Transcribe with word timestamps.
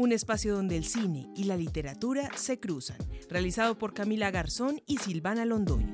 un 0.00 0.12
espacio 0.12 0.56
donde 0.56 0.78
el 0.78 0.86
cine 0.86 1.28
y 1.36 1.44
la 1.44 1.58
literatura 1.58 2.30
se 2.34 2.58
cruzan, 2.58 2.96
realizado 3.28 3.76
por 3.76 3.92
Camila 3.92 4.30
Garzón 4.30 4.80
y 4.86 4.96
Silvana 4.96 5.44
Londoño. 5.44 5.86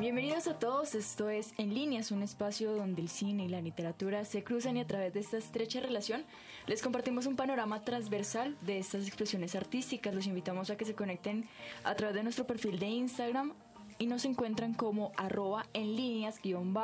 Bienvenidos 0.00 0.48
a 0.48 0.58
todos, 0.58 0.96
esto 0.96 1.30
es 1.30 1.52
En 1.58 1.72
Líneas, 1.72 2.10
un 2.10 2.24
espacio 2.24 2.74
donde 2.74 3.02
el 3.02 3.08
cine 3.08 3.44
y 3.44 3.48
la 3.48 3.60
literatura 3.60 4.24
se 4.24 4.42
cruzan 4.42 4.76
y 4.76 4.80
a 4.80 4.86
través 4.88 5.14
de 5.14 5.20
esta 5.20 5.36
estrecha 5.36 5.78
relación 5.78 6.24
les 6.66 6.82
compartimos 6.82 7.26
un 7.26 7.36
panorama 7.36 7.82
transversal 7.82 8.56
de 8.62 8.80
estas 8.80 9.06
expresiones 9.06 9.54
artísticas. 9.54 10.12
Los 10.12 10.26
invitamos 10.26 10.70
a 10.70 10.76
que 10.76 10.84
se 10.84 10.96
conecten 10.96 11.48
a 11.84 11.94
través 11.94 12.16
de 12.16 12.24
nuestro 12.24 12.48
perfil 12.48 12.80
de 12.80 12.88
Instagram 12.88 13.52
y 14.00 14.06
nos 14.06 14.24
encuentran 14.24 14.74
como 14.74 15.12
arroba 15.16 15.66
en 15.72 15.94
líneas 15.94 16.40
guion 16.42 16.74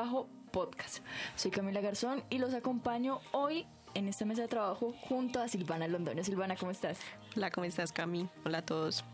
podcast. 0.52 0.98
Soy 1.34 1.50
Camila 1.50 1.80
Garzón 1.80 2.22
y 2.30 2.38
los 2.38 2.54
acompaño 2.54 3.20
hoy 3.32 3.66
en 3.94 4.08
esta 4.08 4.24
mesa 4.24 4.42
de 4.42 4.48
trabajo 4.48 4.94
junto 5.08 5.40
a 5.40 5.48
Silvana 5.48 5.88
Londoño. 5.88 6.22
Silvana, 6.22 6.56
¿cómo 6.56 6.70
estás? 6.70 6.98
Hola, 7.36 7.50
¿cómo 7.50 7.64
estás, 7.64 7.92
Cami? 7.92 8.28
Hola 8.44 8.58
a 8.58 8.62
todos. 8.62 9.04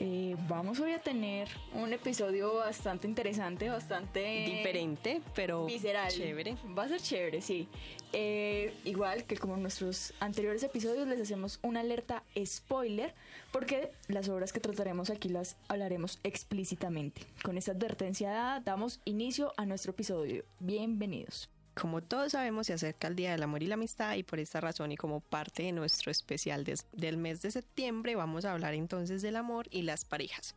Eh, 0.00 0.36
vamos 0.48 0.78
hoy 0.78 0.92
a 0.92 1.00
tener 1.00 1.48
un 1.74 1.92
episodio 1.92 2.54
bastante 2.54 3.08
interesante, 3.08 3.68
bastante 3.68 4.20
diferente, 4.46 5.20
pero 5.34 5.66
visceral. 5.66 6.12
Chévere. 6.12 6.56
Va 6.78 6.84
a 6.84 6.88
ser 6.88 7.00
chévere, 7.00 7.40
sí. 7.40 7.66
Eh, 8.12 8.72
igual 8.84 9.24
que 9.24 9.36
como 9.36 9.56
en 9.56 9.62
nuestros 9.62 10.14
anteriores 10.20 10.62
episodios, 10.62 11.08
les 11.08 11.20
hacemos 11.20 11.58
una 11.62 11.80
alerta 11.80 12.22
spoiler, 12.44 13.12
porque 13.50 13.90
las 14.06 14.28
obras 14.28 14.52
que 14.52 14.60
trataremos 14.60 15.10
aquí 15.10 15.30
las 15.30 15.56
hablaremos 15.66 16.20
explícitamente. 16.22 17.22
Con 17.42 17.58
esta 17.58 17.72
advertencia 17.72 18.62
damos 18.64 19.00
inicio 19.04 19.52
a 19.56 19.66
nuestro 19.66 19.90
episodio. 19.90 20.44
Bienvenidos. 20.60 21.50
Como 21.80 22.02
todos 22.02 22.32
sabemos, 22.32 22.66
se 22.66 22.72
acerca 22.72 23.06
el 23.06 23.14
Día 23.14 23.30
del 23.30 23.42
Amor 23.44 23.62
y 23.62 23.66
la 23.66 23.74
Amistad 23.74 24.16
y 24.16 24.24
por 24.24 24.40
esta 24.40 24.60
razón 24.60 24.90
y 24.90 24.96
como 24.96 25.20
parte 25.20 25.62
de 25.62 25.72
nuestro 25.72 26.10
especial 26.10 26.64
del 26.64 27.16
mes 27.16 27.40
de 27.40 27.52
septiembre 27.52 28.16
vamos 28.16 28.44
a 28.44 28.52
hablar 28.52 28.74
entonces 28.74 29.22
del 29.22 29.36
amor 29.36 29.68
y 29.70 29.82
las 29.82 30.04
parejas. 30.04 30.56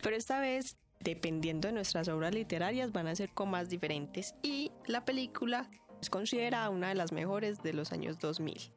Pero 0.00 0.14
esta 0.14 0.40
vez, 0.40 0.76
dependiendo 1.00 1.66
de 1.66 1.74
nuestras 1.74 2.06
obras 2.06 2.32
literarias, 2.32 2.92
van 2.92 3.08
a 3.08 3.16
ser 3.16 3.30
comas 3.30 3.68
diferentes 3.68 4.36
y 4.42 4.70
la 4.86 5.04
película 5.04 5.68
es 6.00 6.08
considerada 6.08 6.70
una 6.70 6.90
de 6.90 6.94
las 6.94 7.10
mejores 7.10 7.64
de 7.64 7.72
los 7.72 7.90
años 7.90 8.20
2000. 8.20 8.70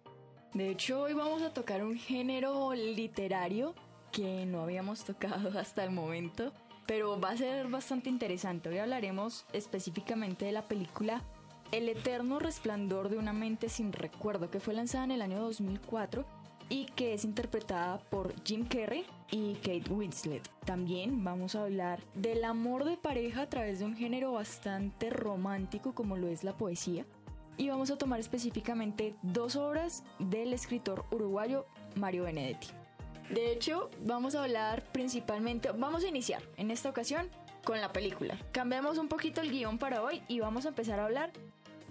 De 0.55 0.69
hecho, 0.69 1.01
hoy 1.01 1.13
vamos 1.13 1.43
a 1.43 1.53
tocar 1.53 1.83
un 1.83 1.97
género 1.97 2.73
literario 2.73 3.75
que 4.11 4.47
no 4.47 4.61
habíamos 4.61 5.03
tocado 5.03 5.59
hasta 5.59 5.83
el 5.83 5.91
momento, 5.91 6.53
pero 6.87 7.19
va 7.19 7.29
a 7.29 7.37
ser 7.37 7.67
bastante 7.67 8.09
interesante. 8.09 8.69
Hoy 8.69 8.79
hablaremos 8.79 9.45
específicamente 9.53 10.45
de 10.45 10.53
la 10.53 10.67
película 10.67 11.23
el 11.73 11.89
eterno 11.89 12.37
resplandor 12.37 13.09
de 13.09 13.17
una 13.17 13.33
mente 13.33 13.67
sin 13.67 13.93
recuerdo, 13.93 14.51
que 14.51 14.59
fue 14.59 14.75
lanzada 14.75 15.05
en 15.05 15.11
el 15.11 15.23
año 15.23 15.39
2004 15.41 16.23
y 16.69 16.85
que 16.85 17.15
es 17.15 17.25
interpretada 17.25 17.97
por 17.97 18.35
Jim 18.43 18.65
Carrey 18.67 19.05
y 19.31 19.55
Kate 19.55 19.91
Winslet. 19.91 20.47
También 20.65 21.23
vamos 21.23 21.55
a 21.55 21.63
hablar 21.63 21.99
del 22.13 22.43
amor 22.43 22.85
de 22.85 22.95
pareja 22.95 23.41
a 23.41 23.49
través 23.49 23.79
de 23.79 23.85
un 23.85 23.95
género 23.95 24.33
bastante 24.33 25.09
romántico 25.09 25.95
como 25.95 26.15
lo 26.15 26.27
es 26.27 26.43
la 26.43 26.55
poesía. 26.55 27.07
Y 27.57 27.69
vamos 27.69 27.89
a 27.89 27.97
tomar 27.97 28.19
específicamente 28.19 29.15
dos 29.23 29.55
obras 29.55 30.03
del 30.19 30.53
escritor 30.53 31.05
uruguayo 31.11 31.65
Mario 31.95 32.25
Benedetti. 32.25 32.67
De 33.31 33.51
hecho, 33.51 33.89
vamos 34.05 34.35
a 34.35 34.43
hablar 34.43 34.83
principalmente, 34.91 35.71
vamos 35.71 36.03
a 36.03 36.07
iniciar 36.07 36.43
en 36.57 36.69
esta 36.69 36.89
ocasión 36.89 37.29
con 37.63 37.81
la 37.81 37.91
película. 37.91 38.37
Cambiamos 38.51 38.99
un 38.99 39.07
poquito 39.07 39.41
el 39.41 39.49
guion 39.49 39.79
para 39.79 40.03
hoy 40.03 40.21
y 40.27 40.39
vamos 40.39 40.65
a 40.65 40.69
empezar 40.69 40.99
a 40.99 41.05
hablar 41.05 41.31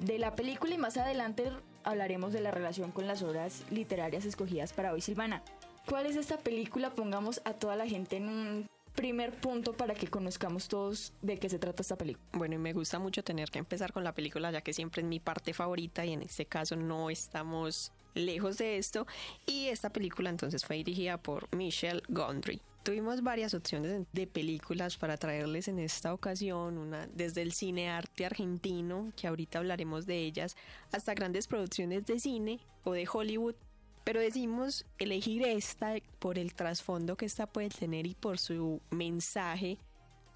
de 0.02 0.18
la 0.18 0.34
película 0.34 0.74
y 0.74 0.78
más 0.78 0.96
adelante 0.96 1.50
hablaremos 1.84 2.32
de 2.32 2.40
la 2.40 2.50
relación 2.50 2.90
con 2.90 3.06
las 3.06 3.22
obras 3.22 3.64
literarias 3.70 4.24
escogidas 4.24 4.72
para 4.72 4.92
hoy, 4.92 5.00
Silvana. 5.00 5.42
¿Cuál 5.88 6.06
es 6.06 6.16
esta 6.16 6.38
película? 6.38 6.90
Pongamos 6.90 7.40
a 7.44 7.54
toda 7.54 7.76
la 7.76 7.86
gente 7.86 8.16
en 8.16 8.28
un 8.28 8.66
primer 8.94 9.32
punto 9.32 9.72
para 9.72 9.94
que 9.94 10.08
conozcamos 10.08 10.68
todos 10.68 11.12
de 11.22 11.38
qué 11.38 11.48
se 11.48 11.58
trata 11.58 11.82
esta 11.82 11.96
película. 11.96 12.26
Bueno, 12.32 12.54
y 12.54 12.58
me 12.58 12.72
gusta 12.72 12.98
mucho 12.98 13.24
tener 13.24 13.50
que 13.50 13.58
empezar 13.58 13.92
con 13.92 14.04
la 14.04 14.12
película 14.12 14.50
ya 14.50 14.60
que 14.60 14.72
siempre 14.72 15.02
es 15.02 15.08
mi 15.08 15.18
parte 15.18 15.54
favorita 15.54 16.04
y 16.04 16.12
en 16.12 16.22
este 16.22 16.46
caso 16.46 16.76
no 16.76 17.10
estamos 17.10 17.92
lejos 18.14 18.58
de 18.58 18.78
esto. 18.78 19.06
Y 19.46 19.68
esta 19.68 19.90
película 19.90 20.30
entonces 20.30 20.64
fue 20.64 20.76
dirigida 20.76 21.16
por 21.16 21.48
Michelle 21.56 22.02
Gondry. 22.08 22.60
Tuvimos 22.82 23.22
varias 23.22 23.54
opciones 23.54 24.06
de 24.12 24.26
películas 24.26 24.96
para 24.96 25.16
traerles 25.16 25.68
en 25.68 25.78
esta 25.78 26.12
ocasión, 26.12 26.78
una 26.78 27.06
desde 27.06 27.42
el 27.42 27.52
cine 27.52 27.88
arte 27.90 28.26
argentino, 28.26 29.12
que 29.16 29.28
ahorita 29.28 29.60
hablaremos 29.60 30.04
de 30.04 30.18
ellas, 30.18 30.56
hasta 30.90 31.14
grandes 31.14 31.46
producciones 31.46 32.04
de 32.06 32.18
cine 32.18 32.58
o 32.82 32.92
de 32.92 33.06
Hollywood. 33.10 33.54
Pero 34.02 34.18
decimos 34.18 34.84
elegir 34.98 35.44
esta 35.44 35.94
por 36.18 36.38
el 36.38 36.54
trasfondo 36.54 37.16
que 37.16 37.26
esta 37.26 37.46
puede 37.46 37.68
tener 37.68 38.04
y 38.04 38.16
por 38.16 38.38
su 38.38 38.80
mensaje 38.90 39.78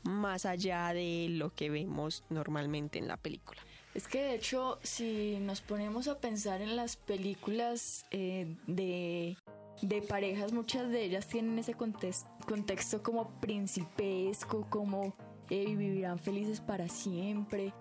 más 0.05 0.47
allá 0.47 0.93
de 0.95 1.27
lo 1.31 1.53
que 1.53 1.69
vemos 1.69 2.23
normalmente 2.31 3.01
en 3.01 3.09
la 3.09 3.17
película. 3.17 3.61
Es 3.93 4.07
que 4.07 4.23
de 4.23 4.35
hecho, 4.37 4.79
si 4.85 5.39
nos 5.41 5.63
ponemos 5.63 6.07
a 6.07 6.21
pensar 6.21 6.61
en 6.61 6.77
las 6.77 6.97
películas 6.97 8.07
eh, 8.13 8.55
de 8.69 9.37
de 9.83 10.03
parejas, 10.03 10.53
muchas 10.53 10.91
de 10.91 11.05
ellas 11.05 11.27
tienen 11.27 11.59
ese 11.59 11.75
contexto 11.75 13.03
como 13.03 13.29
principesco, 13.41 14.67
como 14.71 15.15
eh, 15.51 15.77
vivirán 15.77 16.19
felices 16.19 16.61
para 16.61 16.89
siempre 16.89 17.73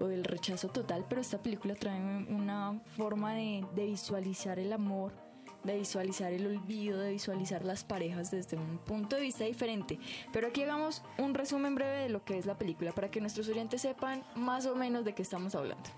o 0.00 0.06
del 0.06 0.24
rechazo 0.24 0.68
total, 0.68 1.06
pero 1.08 1.20
esta 1.20 1.42
película 1.42 1.74
trae 1.74 2.00
una 2.28 2.80
forma 2.96 3.34
de, 3.34 3.64
de 3.74 3.86
visualizar 3.86 4.58
el 4.58 4.72
amor, 4.72 5.12
de 5.62 5.78
visualizar 5.78 6.32
el 6.32 6.46
olvido, 6.46 6.98
de 6.98 7.12
visualizar 7.12 7.64
las 7.64 7.84
parejas 7.84 8.30
desde 8.30 8.56
un 8.56 8.78
punto 8.78 9.16
de 9.16 9.22
vista 9.22 9.44
diferente. 9.44 9.98
Pero 10.32 10.48
aquí 10.48 10.62
hagamos 10.62 11.02
un 11.18 11.34
resumen 11.34 11.74
breve 11.74 12.02
de 12.02 12.08
lo 12.08 12.24
que 12.24 12.36
es 12.36 12.46
la 12.46 12.58
película 12.58 12.92
para 12.92 13.10
que 13.10 13.20
nuestros 13.20 13.48
oyentes 13.48 13.82
sepan 13.82 14.24
más 14.34 14.66
o 14.66 14.74
menos 14.74 15.04
de 15.04 15.14
qué 15.14 15.22
estamos 15.22 15.54
hablando. 15.54 15.88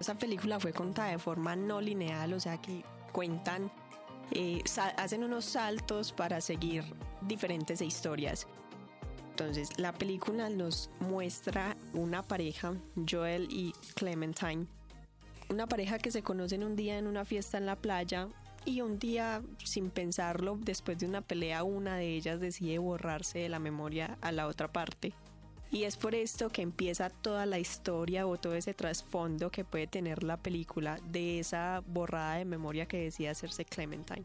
Esa 0.00 0.16
película 0.16 0.58
fue 0.60 0.72
contada 0.72 1.10
de 1.10 1.18
forma 1.18 1.56
no 1.56 1.80
lineal, 1.80 2.32
o 2.34 2.40
sea 2.40 2.60
que 2.60 2.84
cuentan 3.12 3.70
hacen 4.96 5.24
unos 5.24 5.44
saltos 5.44 6.12
para 6.12 6.40
seguir 6.40 6.84
diferentes 7.22 7.80
historias. 7.80 8.46
Entonces, 9.30 9.78
la 9.78 9.92
película 9.92 10.48
nos 10.48 10.90
muestra 11.00 11.76
una 11.92 12.22
pareja, 12.22 12.74
Joel 13.08 13.48
y 13.50 13.72
Clementine. 13.94 14.66
Una 15.48 15.66
pareja 15.66 15.98
que 15.98 16.10
se 16.10 16.22
conocen 16.22 16.62
un 16.62 16.76
día 16.76 16.98
en 16.98 17.06
una 17.06 17.24
fiesta 17.24 17.58
en 17.58 17.66
la 17.66 17.76
playa 17.76 18.28
y 18.64 18.80
un 18.80 18.98
día, 18.98 19.42
sin 19.62 19.90
pensarlo, 19.90 20.56
después 20.60 20.98
de 20.98 21.06
una 21.06 21.20
pelea, 21.20 21.64
una 21.64 21.96
de 21.96 22.14
ellas 22.14 22.40
decide 22.40 22.78
borrarse 22.78 23.40
de 23.40 23.48
la 23.48 23.58
memoria 23.58 24.16
a 24.20 24.32
la 24.32 24.46
otra 24.46 24.72
parte. 24.72 25.12
Y 25.70 25.84
es 25.84 25.96
por 25.96 26.14
esto 26.14 26.50
que 26.50 26.62
empieza 26.62 27.10
toda 27.10 27.46
la 27.46 27.58
historia 27.58 28.26
o 28.26 28.36
todo 28.36 28.54
ese 28.54 28.74
trasfondo 28.74 29.50
que 29.50 29.64
puede 29.64 29.86
tener 29.86 30.22
la 30.22 30.36
película 30.36 30.98
de 31.10 31.40
esa 31.40 31.82
borrada 31.86 32.36
de 32.36 32.44
memoria 32.44 32.86
que 32.86 32.98
decía 32.98 33.32
hacerse 33.32 33.64
Clementine. 33.64 34.24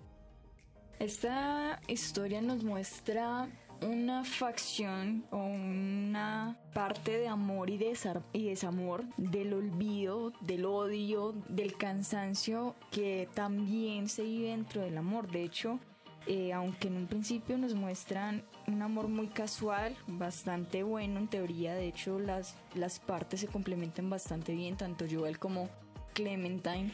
Esta 1.00 1.79
historia 1.88 2.41
nos 2.41 2.63
muestra 2.63 3.47
una 3.81 4.23
facción 4.25 5.25
o 5.31 5.38
una 5.38 6.57
parte 6.73 7.17
de 7.17 7.27
amor 7.27 7.69
y, 7.69 7.77
desamor, 7.77 9.06
del 9.17 9.53
olvido, 9.53 10.33
del 10.41 10.66
odio, 10.66 11.33
del 11.47 11.77
cansancio 11.77 12.75
que 12.91 13.29
también 13.33 14.09
se 14.09 14.23
vive 14.23 14.50
dentro 14.50 14.81
del 14.81 14.97
amor. 14.97 15.31
De 15.31 15.44
hecho, 15.44 15.79
eh, 16.27 16.51
aunque 16.51 16.89
en 16.89 16.97
un 16.97 17.07
principio 17.07 17.57
nos 17.57 17.73
muestran 17.73 18.44
un 18.69 18.81
amor 18.81 19.07
muy 19.07 19.28
casual, 19.28 19.96
bastante 20.07 20.84
bueno 20.84 21.19
en 21.19 21.28
teoría, 21.28 21.74
de 21.74 21.88
hecho 21.88 22.19
las, 22.19 22.56
las 22.75 23.00
partes 23.00 23.41
se 23.41 23.47
complementan 23.47 24.09
bastante 24.09 24.53
bien, 24.53 24.78
tanto 24.78 25.06
Joel 25.09 25.39
como 25.39 25.69
Clementine 26.13 26.92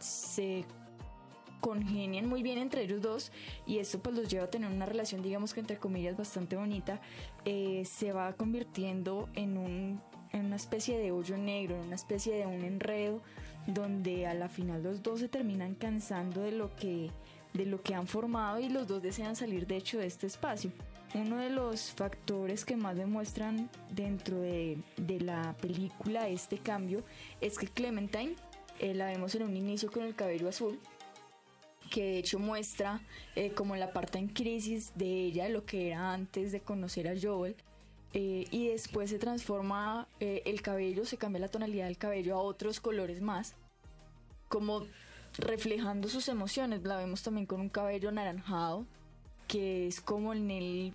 se 0.00 0.64
congenian 1.60 2.28
muy 2.28 2.42
bien 2.42 2.58
entre 2.58 2.82
ellos 2.82 3.00
dos 3.00 3.32
y 3.66 3.78
esto 3.78 3.98
pues 3.98 4.14
los 4.14 4.28
lleva 4.28 4.44
a 4.44 4.50
tener 4.50 4.70
una 4.70 4.86
relación 4.86 5.22
digamos 5.22 5.54
que 5.54 5.60
entre 5.60 5.78
comillas 5.78 6.16
bastante 6.16 6.54
bonita 6.54 7.00
eh, 7.44 7.82
se 7.86 8.12
va 8.12 8.34
convirtiendo 8.34 9.28
en 9.34 9.56
un 9.56 10.00
en 10.32 10.46
una 10.46 10.56
especie 10.56 10.98
de 10.98 11.12
hoyo 11.12 11.38
negro, 11.38 11.76
en 11.76 11.86
una 11.86 11.94
especie 11.94 12.34
de 12.34 12.46
un 12.46 12.62
enredo 12.62 13.20
donde 13.66 14.26
a 14.26 14.34
la 14.34 14.48
final 14.48 14.82
los 14.82 15.02
dos 15.02 15.20
se 15.20 15.28
terminan 15.28 15.74
cansando 15.74 16.42
de 16.42 16.52
lo 16.52 16.74
que 16.76 17.10
de 17.54 17.66
lo 17.66 17.82
que 17.82 17.94
han 17.94 18.06
formado 18.06 18.60
y 18.60 18.68
los 18.68 18.86
dos 18.86 19.02
desean 19.02 19.34
salir 19.34 19.66
de 19.66 19.76
hecho 19.76 19.98
de 19.98 20.06
este 20.06 20.26
espacio. 20.26 20.70
Uno 21.16 21.38
de 21.38 21.48
los 21.48 21.92
factores 21.92 22.66
que 22.66 22.76
más 22.76 22.94
demuestran 22.94 23.70
dentro 23.90 24.38
de, 24.38 24.76
la 25.20 25.56
película 25.62 26.28
este 26.28 26.58
cambio 26.58 27.02
es 27.40 27.56
que 27.56 27.68
Clementine, 27.68 28.36
eh, 28.80 28.92
la 28.92 29.06
vemos 29.06 29.34
en 29.34 29.44
un 29.44 29.56
inicio 29.56 29.90
con 29.90 30.02
el 30.02 30.14
cabello 30.14 30.46
azul, 30.46 30.78
que 31.90 32.02
de 32.02 32.18
hecho 32.18 32.38
muestra 32.38 33.00
eh, 33.34 33.52
como 33.52 33.76
la 33.76 33.94
parte 33.94 34.18
en 34.18 34.28
crisis 34.28 34.92
de 34.94 35.06
ella, 35.06 35.48
lo 35.48 35.64
que 35.64 35.88
era 35.88 36.12
antes 36.12 36.52
de 36.52 36.60
conocer 36.60 37.08
a 37.08 37.14
Joel, 37.18 37.56
eh, 38.12 38.44
y 38.50 38.68
después 38.68 39.08
se 39.08 39.18
transforma 39.18 40.08
el 40.20 40.60
cabello, 40.60 41.06
se 41.06 41.16
cambia 41.16 41.40
la 41.40 41.48
tonalidad 41.48 41.86
del 41.86 41.96
cabello 41.96 42.34
a 42.34 42.42
otros 42.42 42.78
colores 42.78 43.22
más, 43.22 43.54
como 44.50 44.86
reflejando 45.38 46.08
sus 46.08 46.28
emociones. 46.28 46.82
La 46.82 46.98
vemos 46.98 47.22
también 47.22 47.46
con 47.46 47.62
un 47.62 47.70
cabello 47.70 48.10
anaranjado, 48.10 48.84
que 49.48 49.86
es 49.86 50.02
como 50.02 50.34
en 50.34 50.50
el 50.50 50.94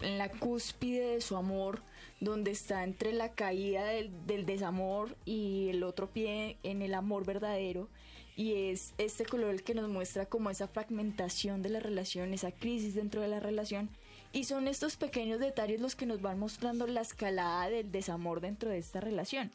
en 0.00 0.18
la 0.18 0.30
cúspide 0.30 1.14
de 1.14 1.20
su 1.20 1.36
amor, 1.36 1.82
donde 2.20 2.50
está 2.50 2.84
entre 2.84 3.12
la 3.12 3.32
caída 3.32 3.84
del, 3.84 4.26
del, 4.26 4.46
desamor 4.46 5.16
y 5.24 5.68
el 5.70 5.82
otro 5.82 6.10
pie 6.10 6.58
en 6.62 6.82
el 6.82 6.94
amor 6.94 7.24
verdadero. 7.24 7.88
Y 8.36 8.70
es 8.70 8.94
este 8.98 9.26
color 9.26 9.50
el 9.50 9.62
que 9.62 9.74
nos 9.74 9.88
muestra 9.88 10.26
como 10.26 10.50
esa 10.50 10.68
fragmentación 10.68 11.62
de 11.62 11.68
la 11.68 11.80
relación, 11.80 12.32
esa 12.32 12.52
crisis 12.52 12.94
dentro 12.94 13.20
de 13.20 13.28
la 13.28 13.40
relación. 13.40 13.90
Y 14.32 14.44
son 14.44 14.68
estos 14.68 14.96
pequeños 14.96 15.40
detalles 15.40 15.80
los 15.80 15.96
que 15.96 16.06
nos 16.06 16.22
van 16.22 16.38
mostrando 16.38 16.86
la 16.86 17.00
escalada 17.00 17.68
del 17.68 17.90
desamor 17.90 18.40
dentro 18.40 18.70
de 18.70 18.78
esta 18.78 19.00
relación. 19.00 19.50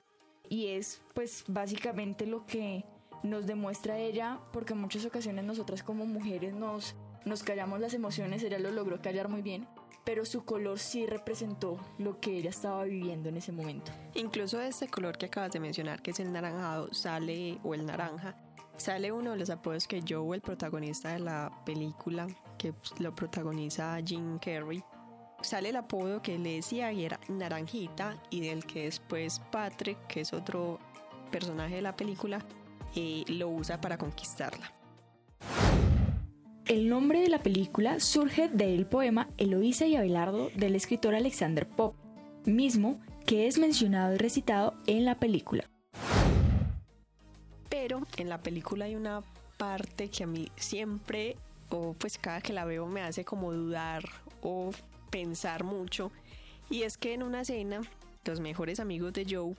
Y 0.50 0.68
es 0.68 1.02
pues 1.14 1.46
básicamente 1.48 2.26
lo 2.26 2.46
que 2.46 2.84
nos 3.24 3.48
demuestra 3.48 3.98
ella, 3.98 4.40
porque 4.54 4.74
en 4.74 4.82
muchas 4.82 5.06
ocasiones 5.06 5.46
nosotras 5.46 5.82
como 5.82 6.06
mujeres 6.06 6.54
nos, 6.54 6.96
nos 7.26 7.44
callamos 7.44 7.80
las 7.80 7.94
emociones, 7.94 8.44
ella 8.44 8.60
lo 8.60 8.72
logró 8.72 9.02
callar 9.02 9.30
muy 9.30 9.42
bien, 9.42 9.68
pero 10.06 10.24
su 10.24 10.46
color 10.46 10.80
sí 10.80 11.06
representó 11.06 11.78
lo 11.98 12.20
que 12.22 12.38
ella 12.38 12.52
estaba 12.52 12.84
viviendo 12.84 13.28
en 13.28 13.38
ese 13.38 13.52
momento. 13.52 13.92
Incluso 14.14 14.62
este 14.62 14.88
color 14.88 15.18
que 15.18 15.26
acabas 15.26 15.52
de 15.52 15.60
mencionar, 15.60 16.02
que 16.02 16.12
es 16.12 16.20
el 16.20 16.32
naranjado, 16.32 16.94
sale, 16.94 17.58
o 17.64 17.74
el 17.74 17.86
naranja, 17.86 18.36
sale 18.78 19.12
uno 19.12 19.32
de 19.32 19.38
los 19.38 19.50
apodos 19.50 19.88
que 19.88 20.04
Joe, 20.08 20.36
el 20.36 20.42
protagonista 20.42 21.10
de 21.14 21.20
la 21.20 21.52
película, 21.66 22.28
que 22.58 22.74
lo 23.00 23.14
protagoniza 23.16 23.98
Jim 24.06 24.38
Carrey, 24.38 24.84
sale 25.42 25.70
el 25.70 25.76
apodo 25.76 26.22
que 26.22 26.38
le 26.38 26.56
decía 26.56 26.92
y 26.92 27.06
era 27.06 27.20
Naranjita 27.28 28.22
y 28.30 28.42
del 28.42 28.66
que 28.66 28.84
después 28.84 29.42
Patrick, 29.52 29.98
que 30.08 30.22
es 30.22 30.34
otro 30.34 30.80
personaje 31.32 31.76
de 31.76 31.82
la 31.82 31.96
película, 31.96 32.46
eh, 32.96 33.24
lo 33.28 33.50
usa 33.50 33.82
para 33.82 33.98
conquistarla. 33.98 34.72
El 36.68 36.90
nombre 36.90 37.22
de 37.22 37.30
la 37.30 37.44
película 37.44 38.00
surge 38.00 38.48
del 38.48 38.88
poema 38.88 39.30
Eloísa 39.38 39.86
y 39.86 39.96
Abelardo 39.96 40.50
del 40.56 40.74
escritor 40.74 41.14
Alexander 41.14 41.68
Pope, 41.68 42.00
mismo 42.46 43.00
que 43.28 43.46
es 43.46 43.60
mencionado 43.60 44.16
y 44.16 44.18
recitado 44.18 44.74
en 44.88 45.06
la 45.06 45.20
película. 45.20 45.70
Pero 47.70 48.02
en 48.18 48.30
la 48.30 48.42
película 48.42 48.86
hay 48.86 48.96
una 48.96 49.22
parte 49.58 50.10
que 50.10 50.24
a 50.24 50.28
mí 50.28 50.50
siempre, 50.56 51.36
o 51.70 51.94
pues 51.94 52.18
cada 52.18 52.42
que 52.42 52.52
la 52.52 52.66
veo 52.66 52.88
me 52.88 53.02
hace 53.02 53.24
como 53.24 53.54
dudar 53.54 54.04
o 54.42 54.72
pensar 55.12 55.66
mucho, 55.66 56.12
y 56.72 56.82
es 56.82 56.98
que 56.98 57.14
en 57.14 57.22
una 57.22 57.46
cena 57.46 57.82
los 58.24 58.40
mejores 58.40 58.80
amigos 58.80 59.14
de 59.14 59.28
Joe 59.30 59.54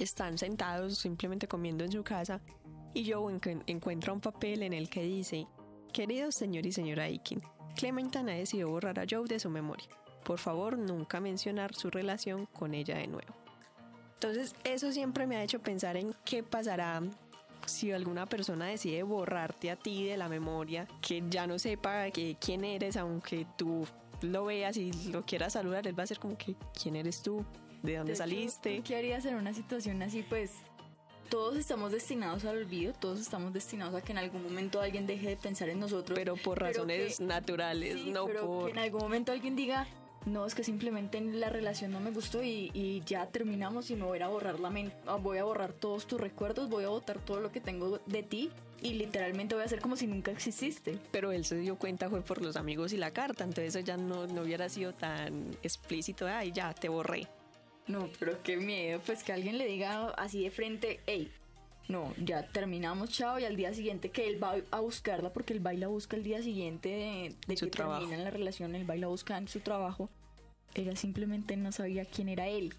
están 0.00 0.36
sentados 0.36 0.98
simplemente 0.98 1.46
comiendo 1.46 1.84
en 1.84 1.92
su 1.92 2.02
casa 2.02 2.40
y 2.92 3.08
Joe 3.08 3.38
encuentra 3.66 4.12
un 4.12 4.20
papel 4.20 4.64
en 4.64 4.72
el 4.72 4.90
que 4.90 5.04
dice 5.04 5.46
Querido 5.92 6.32
señor 6.32 6.64
y 6.64 6.72
señora 6.72 7.04
Aikin, 7.04 7.42
Clementine 7.76 8.32
ha 8.32 8.36
decidido 8.36 8.70
borrar 8.70 8.98
a 8.98 9.04
Joe 9.08 9.28
de 9.28 9.38
su 9.38 9.50
memoria. 9.50 9.86
Por 10.24 10.38
favor, 10.38 10.78
nunca 10.78 11.20
mencionar 11.20 11.74
su 11.74 11.90
relación 11.90 12.46
con 12.46 12.72
ella 12.72 12.96
de 12.96 13.08
nuevo. 13.08 13.34
Entonces, 14.14 14.54
eso 14.64 14.90
siempre 14.90 15.26
me 15.26 15.36
ha 15.36 15.42
hecho 15.42 15.60
pensar 15.60 15.98
en 15.98 16.14
qué 16.24 16.42
pasará 16.42 17.02
si 17.66 17.92
alguna 17.92 18.26
persona 18.26 18.66
decide 18.66 19.02
borrarte 19.02 19.70
a 19.70 19.76
ti 19.76 20.06
de 20.06 20.16
la 20.16 20.30
memoria, 20.30 20.88
que 21.02 21.22
ya 21.28 21.46
no 21.46 21.58
sepa 21.58 22.10
que, 22.10 22.36
quién 22.40 22.64
eres, 22.64 22.96
aunque 22.96 23.46
tú 23.58 23.86
lo 24.22 24.46
veas 24.46 24.78
y 24.78 24.92
lo 25.10 25.26
quieras 25.26 25.52
saludar, 25.52 25.86
él 25.86 25.98
va 25.98 26.04
a 26.04 26.06
ser 26.06 26.18
como 26.18 26.38
que, 26.38 26.56
¿quién 26.80 26.96
eres 26.96 27.22
tú? 27.22 27.44
¿De 27.82 27.98
dónde 27.98 28.16
saliste? 28.16 28.80
¿Qué 28.82 28.96
harías 28.96 29.26
en 29.26 29.34
una 29.34 29.52
situación 29.52 30.00
así? 30.02 30.22
Pues 30.22 30.52
todos 31.32 31.56
estamos 31.56 31.92
destinados 31.92 32.44
al 32.44 32.58
olvido, 32.58 32.92
todos 32.92 33.18
estamos 33.18 33.54
destinados 33.54 33.94
a 33.94 34.02
que 34.02 34.12
en 34.12 34.18
algún 34.18 34.42
momento 34.42 34.82
alguien 34.82 35.06
deje 35.06 35.28
de 35.28 35.36
pensar 35.38 35.70
en 35.70 35.80
nosotros. 35.80 36.14
Pero 36.14 36.36
por 36.36 36.60
razones 36.60 37.20
naturales, 37.20 38.04
no 38.04 38.26
pero 38.26 38.46
por... 38.46 38.66
Que 38.66 38.72
en 38.72 38.78
algún 38.80 39.00
momento 39.00 39.32
alguien 39.32 39.56
diga, 39.56 39.86
no, 40.26 40.44
es 40.44 40.54
que 40.54 40.62
simplemente 40.62 41.18
la 41.22 41.48
relación 41.48 41.90
no 41.90 42.00
me 42.00 42.10
gustó 42.10 42.42
y, 42.42 43.02
ya 43.06 43.24
terminamos 43.28 43.90
y 43.90 43.96
me 43.96 44.04
voy 44.04 44.18
a 44.18 44.28
borrar 44.28 44.60
la 44.60 44.68
mente, 44.68 44.94
ah, 45.06 45.16
voy 45.16 45.38
a 45.38 45.44
borrar 45.44 45.72
todos 45.72 46.06
tus 46.06 46.20
recuerdos, 46.20 46.68
voy 46.68 46.84
a 46.84 46.90
botar 46.90 47.18
todo 47.18 47.40
lo 47.40 47.50
que 47.50 47.62
tengo 47.62 47.98
de 48.04 48.22
ti 48.22 48.50
y 48.82 48.92
literalmente 48.92 49.54
voy 49.54 49.62
a 49.62 49.64
hacer 49.64 49.80
como 49.80 49.96
si 49.96 50.06
nunca 50.06 50.32
exististe. 50.32 50.98
Pero 51.12 51.32
él 51.32 51.46
se 51.46 51.56
dio 51.56 51.76
cuenta 51.76 52.10
fue 52.10 52.20
por 52.20 52.42
los 52.42 52.56
amigos 52.56 52.92
y 52.92 52.98
la 52.98 53.10
carta, 53.10 53.44
entonces 53.44 53.82
ya 53.86 53.96
no, 53.96 54.26
no 54.26 54.42
hubiera 54.42 54.68
sido 54.68 54.92
tan 54.92 55.56
explícito, 55.62 56.26
ay, 56.26 56.52
ya, 56.52 56.74
te 56.74 56.90
borré. 56.90 57.26
No, 57.86 58.08
pero 58.18 58.42
qué 58.42 58.56
miedo, 58.56 59.00
pues 59.04 59.24
que 59.24 59.32
alguien 59.32 59.58
le 59.58 59.66
diga 59.66 60.10
así 60.10 60.44
de 60.44 60.50
frente, 60.50 61.00
hey, 61.06 61.30
no, 61.88 62.14
ya 62.16 62.46
terminamos, 62.46 63.10
chao, 63.10 63.38
y 63.38 63.44
al 63.44 63.56
día 63.56 63.74
siguiente 63.74 64.10
que 64.10 64.28
él 64.28 64.42
va 64.42 64.54
a 64.70 64.80
buscarla, 64.80 65.32
porque 65.32 65.52
el 65.52 65.60
baila 65.60 65.88
busca 65.88 66.16
el 66.16 66.22
día 66.22 66.42
siguiente 66.42 67.34
de, 67.46 67.56
que 67.56 67.66
terminan 67.66 68.24
la 68.24 68.30
relación, 68.30 68.74
el 68.74 68.84
baila 68.84 69.08
busca 69.08 69.36
en 69.36 69.48
su 69.48 69.60
trabajo, 69.60 70.08
ella 70.74 70.94
simplemente 70.94 71.56
no 71.56 71.72
sabía 71.72 72.04
quién 72.04 72.28
era 72.28 72.46
él. 72.46 72.72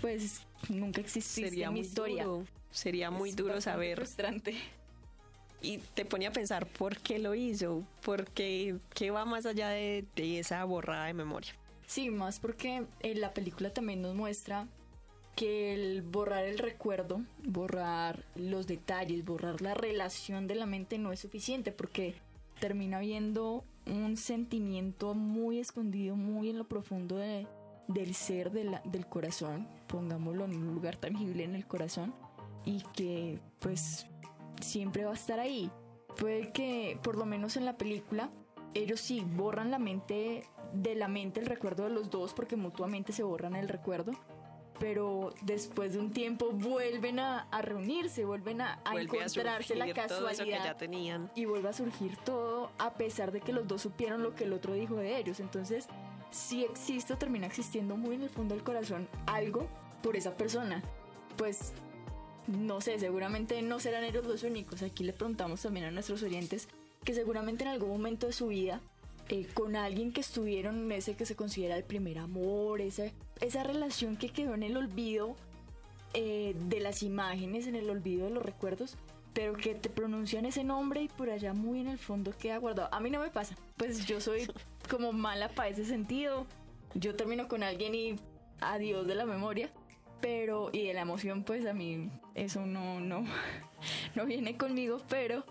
Pues 0.00 0.42
nunca 0.68 1.00
existió 1.00 1.48
Sería 1.48 1.70
mi 1.70 1.80
historia. 1.80 2.26
Sería 2.70 3.10
muy 3.10 3.32
duro 3.32 3.60
saber. 3.60 3.96
Frustrante. 3.96 4.54
Y 5.60 5.78
te 5.78 6.04
ponía 6.04 6.28
a 6.28 6.32
pensar 6.32 6.66
por 6.66 6.98
qué 6.98 7.18
lo 7.18 7.34
hizo, 7.34 7.82
porque 8.04 8.76
qué 8.94 9.10
va 9.10 9.24
más 9.24 9.44
allá 9.46 9.70
de 9.70 10.06
esa 10.16 10.62
borrada 10.64 11.06
de 11.06 11.14
memoria. 11.14 11.52
Sí, 11.88 12.10
más 12.10 12.38
porque 12.38 12.76
en 12.76 12.88
eh, 13.00 13.14
la 13.14 13.32
película 13.32 13.72
también 13.72 14.02
nos 14.02 14.14
muestra 14.14 14.68
que 15.34 15.72
el 15.72 16.02
borrar 16.02 16.44
el 16.44 16.58
recuerdo, 16.58 17.22
borrar 17.46 18.26
los 18.34 18.66
detalles, 18.66 19.24
borrar 19.24 19.62
la 19.62 19.72
relación 19.72 20.46
de 20.46 20.54
la 20.54 20.66
mente 20.66 20.98
no 20.98 21.12
es 21.12 21.20
suficiente 21.20 21.72
porque 21.72 22.14
termina 22.60 22.98
habiendo 22.98 23.64
un 23.86 24.18
sentimiento 24.18 25.14
muy 25.14 25.60
escondido, 25.60 26.14
muy 26.14 26.50
en 26.50 26.58
lo 26.58 26.68
profundo 26.68 27.16
del 27.16 28.14
ser, 28.14 28.50
del 28.50 29.06
corazón, 29.06 29.66
pongámoslo 29.86 30.44
en 30.44 30.56
un 30.56 30.74
lugar 30.74 30.96
tangible 30.96 31.44
en 31.44 31.54
el 31.54 31.66
corazón 31.66 32.12
y 32.66 32.82
que 32.94 33.38
pues 33.60 34.06
siempre 34.60 35.06
va 35.06 35.12
a 35.12 35.14
estar 35.14 35.40
ahí. 35.40 35.70
Puede 36.18 36.52
que 36.52 37.00
por 37.02 37.16
lo 37.16 37.24
menos 37.24 37.56
en 37.56 37.64
la 37.64 37.78
película 37.78 38.28
ellos 38.74 39.00
sí 39.00 39.24
borran 39.24 39.70
la 39.70 39.78
mente 39.78 40.44
de 40.72 40.94
la 40.94 41.08
mente 41.08 41.40
el 41.40 41.46
recuerdo 41.46 41.84
de 41.84 41.90
los 41.90 42.10
dos 42.10 42.34
porque 42.34 42.56
mutuamente 42.56 43.12
se 43.12 43.22
borran 43.22 43.56
el 43.56 43.68
recuerdo 43.68 44.12
pero 44.78 45.34
después 45.42 45.92
de 45.92 45.98
un 45.98 46.12
tiempo 46.12 46.50
vuelven 46.52 47.18
a, 47.18 47.48
reunirse, 47.62 48.24
vuelven 48.24 48.60
a, 48.60 48.80
encontrarse 48.94 49.74
la 49.74 49.92
casualidad 49.92 50.64
ya 50.64 50.76
tenían. 50.76 51.30
y 51.34 51.44
vuelve 51.44 51.68
a 51.68 51.72
surgir 51.72 52.16
todo 52.18 52.70
a 52.78 52.94
pesar 52.94 53.32
de 53.32 53.40
que 53.40 53.52
los 53.52 53.66
dos 53.66 53.82
supieron 53.82 54.22
lo 54.22 54.34
que 54.34 54.44
el 54.44 54.52
otro 54.52 54.74
dijo 54.74 54.96
de 54.96 55.18
ellos. 55.18 55.40
Entonces, 55.40 55.88
si 56.30 56.64
existe 56.64 57.12
o 57.14 57.18
termina 57.18 57.46
existiendo 57.46 57.96
muy 57.96 58.16
en 58.16 58.22
el 58.22 58.30
fondo 58.30 58.54
del 58.54 58.64
corazón 58.64 59.08
algo 59.26 59.66
por 60.02 60.16
esa 60.16 60.36
persona, 60.36 60.82
pues 61.36 61.72
no 62.46 62.80
sé, 62.80 62.98
seguramente 62.98 63.60
no 63.62 63.80
serán 63.80 64.04
ellos 64.04 64.26
los 64.26 64.42
únicos. 64.42 64.82
Aquí 64.82 65.04
le 65.04 65.12
preguntamos 65.12 65.62
también 65.62 65.86
a 65.86 65.90
nuestros 65.90 66.22
oyentes 66.22 66.68
que 67.04 67.14
seguramente 67.14 67.64
en 67.64 67.70
algún 67.70 67.90
momento 67.90 68.26
de 68.26 68.32
su 68.32 68.48
vida 68.48 68.80
eh, 69.28 69.46
con 69.52 69.76
alguien 69.76 70.12
que 70.12 70.20
estuvieron 70.20 70.78
en 70.78 70.92
ese 70.92 71.14
que 71.14 71.26
se 71.26 71.36
considera 71.36 71.76
el 71.76 71.84
primer 71.84 72.18
amor, 72.18 72.80
esa, 72.80 73.04
esa 73.40 73.62
relación 73.62 74.16
que 74.16 74.30
quedó 74.30 74.54
en 74.54 74.62
el 74.62 74.76
olvido 74.76 75.36
eh, 76.14 76.54
de 76.68 76.80
las 76.80 77.02
imágenes, 77.02 77.66
en 77.66 77.76
el 77.76 77.90
olvido 77.90 78.24
de 78.24 78.30
los 78.30 78.42
recuerdos, 78.42 78.96
pero 79.34 79.52
que 79.52 79.74
te 79.74 79.90
pronuncian 79.90 80.46
ese 80.46 80.64
nombre 80.64 81.02
y 81.02 81.08
por 81.08 81.28
allá 81.28 81.52
muy 81.52 81.80
en 81.80 81.88
el 81.88 81.98
fondo 81.98 82.32
queda 82.32 82.56
guardado. 82.56 82.88
A 82.92 83.00
mí 83.00 83.10
no 83.10 83.20
me 83.20 83.30
pasa, 83.30 83.54
pues 83.76 84.06
yo 84.06 84.20
soy 84.20 84.50
como 84.90 85.12
mala 85.12 85.50
para 85.50 85.68
ese 85.68 85.84
sentido. 85.84 86.46
Yo 86.94 87.14
termino 87.14 87.48
con 87.48 87.62
alguien 87.62 87.94
y 87.94 88.16
adiós 88.60 89.06
de 89.06 89.14
la 89.14 89.26
memoria, 89.26 89.70
pero 90.22 90.70
y 90.72 90.86
de 90.86 90.94
la 90.94 91.02
emoción, 91.02 91.44
pues 91.44 91.66
a 91.66 91.74
mí 91.74 92.10
eso 92.34 92.64
no, 92.64 92.98
no, 93.00 93.26
no 94.14 94.24
viene 94.24 94.56
conmigo, 94.56 95.02
pero 95.08 95.44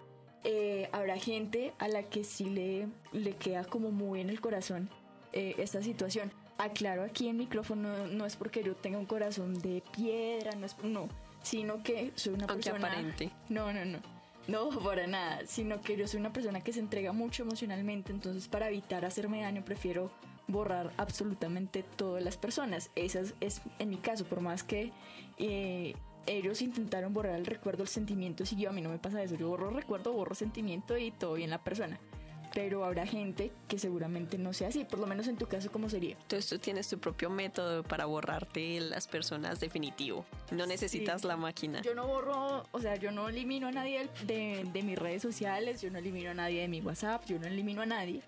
eh, 0.49 0.87
habrá 0.93 1.17
gente 1.17 1.73
a 1.77 1.89
la 1.89 2.03
que 2.03 2.23
sí 2.23 2.45
le, 2.45 2.87
le 3.11 3.35
queda 3.35 3.65
como 3.65 3.91
muy 3.91 4.21
en 4.21 4.29
el 4.29 4.39
corazón 4.39 4.89
eh, 5.33 5.55
esta 5.57 5.83
situación. 5.83 6.31
Aclaro 6.57 7.03
aquí 7.03 7.27
en 7.27 7.35
micrófono, 7.35 8.07
no, 8.07 8.25
es 8.25 8.37
porque 8.37 8.63
yo 8.63 8.73
tenga 8.73 8.97
un 8.97 9.05
corazón 9.05 9.59
de 9.59 9.83
piedra, 9.91 10.51
no 10.55 10.65
es 10.65 10.77
no, 10.83 11.09
sino 11.43 11.83
que 11.83 12.13
soy 12.15 12.35
una 12.35 12.47
persona 12.47 12.77
aparente. 12.77 13.29
No, 13.49 13.73
no, 13.73 13.83
no. 13.83 13.99
No, 14.47 14.69
para 14.83 15.05
nada, 15.05 15.45
sino 15.45 15.81
que 15.81 15.97
yo 15.97 16.07
soy 16.07 16.21
una 16.21 16.31
persona 16.31 16.61
que 16.61 16.71
se 16.71 16.79
entrega 16.79 17.11
mucho 17.11 17.43
emocionalmente, 17.43 18.13
entonces 18.13 18.47
para 18.47 18.69
evitar 18.69 19.03
hacerme 19.03 19.41
daño 19.41 19.65
prefiero 19.65 20.09
borrar 20.47 20.93
absolutamente 20.95 21.83
todas 21.83 22.23
las 22.23 22.37
personas. 22.37 22.89
Esa 22.95 23.19
es, 23.41 23.61
en 23.79 23.89
mi 23.89 23.97
caso, 23.97 24.23
por 24.23 24.39
más 24.39 24.63
que 24.63 24.93
eh, 25.37 25.93
ellos 26.27 26.61
intentaron 26.61 27.13
borrar 27.13 27.35
el 27.35 27.45
recuerdo, 27.45 27.83
el 27.83 27.89
sentimiento 27.89 28.43
yo 28.43 28.69
A 28.69 28.73
mí 28.73 28.81
no 28.81 28.89
me 28.89 28.99
pasa 28.99 29.23
eso. 29.23 29.35
Yo 29.35 29.47
borro 29.47 29.69
recuerdo, 29.71 30.13
borro 30.13 30.35
sentimiento 30.35 30.97
y 30.97 31.11
todo 31.11 31.33
bien 31.33 31.49
la 31.49 31.63
persona. 31.63 31.99
pero 32.53 32.83
habrá 32.85 33.05
gente 33.05 33.51
que 33.67 33.77
seguramente 33.77 34.37
no 34.37 34.51
sea 34.53 34.69
así, 34.69 34.83
por 34.83 34.99
lo 34.99 35.05
menos 35.05 35.27
en 35.27 35.37
tu 35.37 35.47
caso, 35.47 35.71
¿cómo 35.71 35.89
sería? 35.89 36.15
Entonces 36.21 36.49
tú 36.49 36.57
tienes 36.57 36.87
tu 36.87 36.97
propio 36.97 37.29
método 37.29 37.83
para 37.83 38.05
borrarte 38.05 38.79
las 38.79 39.07
personas 39.07 39.59
definitivo. 39.59 40.25
No 40.51 40.65
necesitas 40.65 41.23
la 41.23 41.37
máquina. 41.37 41.81
Yo 41.81 41.93
no 41.93 42.07
borro, 42.07 42.65
o 42.71 42.79
sea, 42.79 42.95
yo 42.95 43.11
no 43.11 43.29
elimino 43.29 43.67
a 43.67 43.71
nadie 43.71 44.09
de, 44.25 44.67
de 44.73 44.81
mis 44.83 44.97
redes 44.97 45.21
sociales, 45.21 45.81
yo 45.81 45.91
no 45.91 45.99
elimino 45.99 46.31
a 46.31 46.33
nadie 46.33 46.61
de 46.61 46.67
mi 46.67 46.81
WhatsApp, 46.81 47.25
yo 47.25 47.37
no 47.37 47.47
elimino 47.47 47.81
a 47.81 47.85
nadie, 47.85 48.21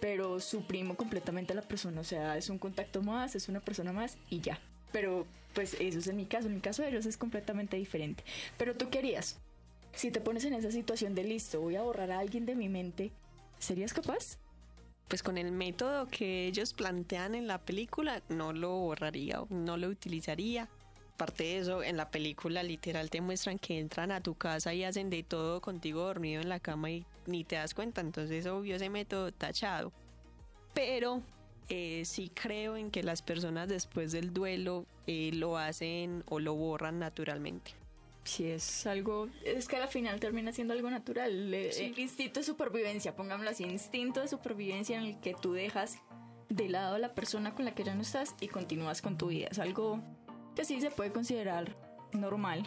pero 0.00 0.38
suprimo 0.38 0.94
completamente 0.94 1.52
a 1.52 1.56
la 1.56 1.62
persona, 1.62 2.02
o 2.02 2.04
sea, 2.04 2.36
es 2.36 2.50
un 2.50 2.58
contacto 2.58 3.02
más, 3.02 3.34
es 3.34 3.48
una 3.48 3.60
persona 3.60 3.92
más 3.92 4.16
y 4.28 4.40
ya. 4.40 4.60
Pero 4.92 5.26
pues 5.54 5.74
eso 5.80 5.98
es 5.98 6.06
en 6.08 6.16
mi 6.16 6.26
caso, 6.26 6.48
en 6.48 6.54
mi 6.54 6.60
caso 6.60 6.82
de 6.82 6.88
ellos 6.88 7.06
es 7.06 7.16
completamente 7.16 7.76
diferente. 7.76 8.24
Pero 8.58 8.74
tú 8.74 8.90
qué 8.90 8.98
harías? 8.98 9.38
Si 9.94 10.10
te 10.10 10.20
pones 10.20 10.44
en 10.44 10.54
esa 10.54 10.70
situación 10.70 11.14
de 11.14 11.24
listo, 11.24 11.60
voy 11.60 11.76
a 11.76 11.82
borrar 11.82 12.10
a 12.10 12.18
alguien 12.18 12.46
de 12.46 12.54
mi 12.54 12.68
mente, 12.68 13.12
¿Serías 13.62 13.92
capaz? 13.92 14.38
Pues 15.06 15.22
con 15.22 15.38
el 15.38 15.52
método 15.52 16.08
que 16.08 16.48
ellos 16.48 16.72
plantean 16.72 17.36
en 17.36 17.46
la 17.46 17.58
película, 17.58 18.24
no 18.28 18.52
lo 18.52 18.70
borraría, 18.70 19.40
no 19.50 19.76
lo 19.76 19.86
utilizaría. 19.86 20.68
Aparte 21.14 21.44
de 21.44 21.58
eso, 21.58 21.80
en 21.84 21.96
la 21.96 22.10
película 22.10 22.64
literal 22.64 23.08
te 23.08 23.20
muestran 23.20 23.60
que 23.60 23.78
entran 23.78 24.10
a 24.10 24.20
tu 24.20 24.34
casa 24.34 24.74
y 24.74 24.82
hacen 24.82 25.10
de 25.10 25.22
todo 25.22 25.60
contigo 25.60 26.00
dormido 26.00 26.42
en 26.42 26.48
la 26.48 26.58
cama 26.58 26.90
y 26.90 27.06
ni 27.26 27.44
te 27.44 27.54
das 27.54 27.72
cuenta. 27.72 28.00
Entonces, 28.00 28.46
obvio, 28.46 28.74
ese 28.74 28.90
método 28.90 29.30
tachado. 29.30 29.92
Pero 30.74 31.22
eh, 31.68 32.02
sí 32.04 32.30
creo 32.34 32.76
en 32.76 32.90
que 32.90 33.02
las 33.02 33.22
personas 33.22 33.68
después 33.68 34.12
del 34.12 34.32
duelo 34.32 34.86
eh, 35.06 35.30
lo 35.32 35.58
hacen 35.58 36.24
o 36.28 36.40
lo 36.40 36.54
borran 36.54 36.98
naturalmente 36.98 37.72
si 38.24 38.50
es 38.50 38.86
algo, 38.86 39.28
es 39.44 39.66
que 39.66 39.76
al 39.76 39.88
final 39.88 40.20
termina 40.20 40.52
siendo 40.52 40.74
algo 40.74 40.88
natural. 40.90 41.52
El 41.52 41.98
instinto 41.98 42.40
de 42.40 42.44
supervivencia, 42.44 43.16
pongámoslo 43.16 43.50
así, 43.50 43.64
instinto 43.64 44.20
de 44.20 44.28
supervivencia 44.28 44.96
en 44.98 45.04
el 45.04 45.20
que 45.20 45.34
tú 45.34 45.52
dejas 45.52 45.98
de 46.48 46.68
lado 46.68 46.96
a 46.96 46.98
la 46.98 47.14
persona 47.14 47.54
con 47.54 47.64
la 47.64 47.74
que 47.74 47.82
ya 47.82 47.94
no 47.94 48.02
estás 48.02 48.34
y 48.40 48.48
continúas 48.48 49.02
con 49.02 49.18
tu 49.18 49.28
vida. 49.28 49.48
Es 49.50 49.58
algo 49.58 50.00
que 50.54 50.64
sí 50.64 50.80
se 50.80 50.90
puede 50.90 51.12
considerar 51.12 51.76
normal 52.12 52.62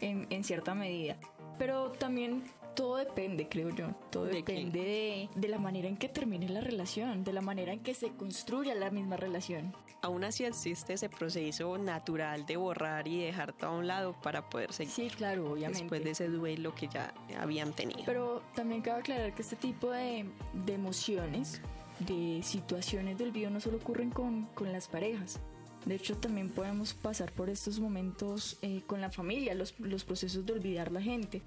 en, 0.00 0.26
en 0.30 0.44
cierta 0.44 0.74
medida. 0.74 1.16
Pero 1.58 1.92
también 1.92 2.42
todo 2.74 2.96
depende, 2.96 3.48
creo 3.48 3.70
yo. 3.70 3.88
Todo 4.10 4.26
depende 4.26 5.28
de, 5.34 5.48
la 5.48 5.58
manera 5.58 5.88
en 5.88 5.96
que 5.96 6.08
termine 6.08 6.48
la 6.48 6.60
relación, 6.60 7.24
de 7.24 7.32
la 7.32 7.40
manera 7.40 7.72
en 7.72 7.80
que 7.80 7.94
se 7.94 8.10
construya 8.10 8.74
la 8.74 8.90
misma 8.90 9.16
relación. 9.16 9.74
Aún 10.02 10.24
así 10.24 10.44
existe 10.44 10.92
ese 10.92 11.08
proceso 11.08 11.78
natural 11.78 12.44
de 12.44 12.56
borrar 12.56 13.08
y 13.08 13.24
dejar 13.24 13.54
todo 13.54 13.70
a 13.70 13.74
un 13.74 13.86
lado 13.86 14.14
para 14.22 14.50
poder 14.50 14.72
seguir. 14.72 14.92
Sí, 14.92 15.08
claro, 15.08 15.52
obviamente. 15.52 15.80
Después 15.80 16.04
de 16.04 16.10
ese 16.10 16.28
duelo 16.28 16.74
que 16.74 16.88
ya 16.88 17.14
habían 17.40 17.72
tenido. 17.72 18.02
Pero 18.04 18.42
también 18.54 18.82
cabe 18.82 19.00
aclarar 19.00 19.34
que 19.34 19.42
este 19.42 19.56
tipo 19.56 19.90
de, 19.90 20.26
emociones, 20.66 21.62
de 22.00 22.40
situaciones 22.42 23.16
del 23.16 23.28
olvido 23.28 23.50
no 23.50 23.60
solo 23.60 23.78
ocurren 23.78 24.10
con, 24.10 24.48
las 24.60 24.88
parejas. 24.88 25.40
De 25.86 25.94
hecho, 25.94 26.16
también 26.16 26.50
podemos 26.50 26.94
pasar 26.94 27.32
por 27.32 27.48
estos 27.48 27.78
momentos 27.80 28.58
eh, 28.62 28.82
con 28.86 29.00
la 29.00 29.10
familia, 29.10 29.54
los, 29.54 29.78
los 29.80 30.04
procesos 30.04 30.44
de 30.44 30.52
olvidar 30.54 30.92
la 30.92 31.00
gente. 31.00 31.42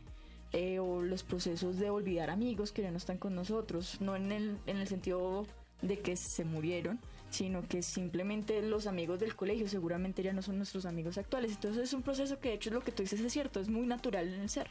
Eh, 0.54 0.80
o 0.80 1.01
los 1.01 1.24
procesos 1.24 1.77
de 1.77 1.89
olvidar 1.89 2.30
amigos 2.30 2.72
que 2.72 2.82
ya 2.82 2.89
no 2.89 2.98
están 2.98 3.18
con 3.18 3.36
nosotros, 3.36 4.00
no 4.00 4.16
en 4.16 4.32
el, 4.32 4.58
en 4.66 4.77
el 4.77 4.88
sentido 4.88 5.46
de 5.82 6.00
que 6.00 6.16
se 6.16 6.46
murieron, 6.46 7.00
sino 7.30 7.68
que 7.68 7.84
simplemente 7.84 8.62
los 8.62 8.88
amigos 8.88 9.20
del 9.20 9.36
colegio 9.36 9.68
seguramente 9.68 10.24
ya 10.24 10.32
no 10.32 10.42
son 10.42 10.58
nuestros 10.58 10.86
amigos 10.86 11.18
actuales. 11.18 11.51
Entonces 11.51 11.84
es 11.84 11.94
un 11.94 12.01
proceso 12.01 12.39
que 12.39 12.50
de 12.50 12.56
hecho 12.56 12.70
lo 12.72 12.82
que 12.82 12.92
tú 12.92 13.04
dices 13.04 13.20
es 13.20 13.34
cierto, 13.34 13.60
es 13.60 13.68
muy 13.68 13.86
natural 13.86 14.34
en 14.34 14.42
el 14.42 14.50
ser. 14.50 14.70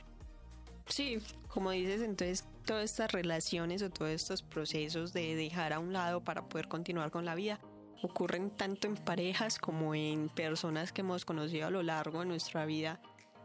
Sí, 0.89 1.19
como 1.49 1.73
dices, 1.73 2.01
entonces 2.01 2.45
todas 2.65 2.85
estas 2.85 3.13
relaciones 3.13 3.83
o 3.83 3.91
todos 3.91 4.11
estos 4.11 4.43
procesos 4.43 5.13
de 5.13 5.35
dejar 5.35 5.73
a 5.73 5.79
un 5.79 5.93
lado 5.93 6.23
para 6.23 6.49
poder 6.49 6.69
continuar 6.69 7.11
con 7.11 7.25
la 7.25 7.35
vida 7.35 7.61
ocurren 8.03 8.51
tanto 8.51 8.87
en 8.87 8.95
parejas 8.95 9.59
como 9.59 9.95
en 9.95 10.29
personas 10.29 10.93
que 10.93 11.01
hemos 11.01 11.25
conocido 11.25 11.67
a 11.67 11.71
lo 11.71 11.83
largo 11.83 12.21
de 12.21 12.27
nuestra 12.27 12.65
vida 12.67 13.01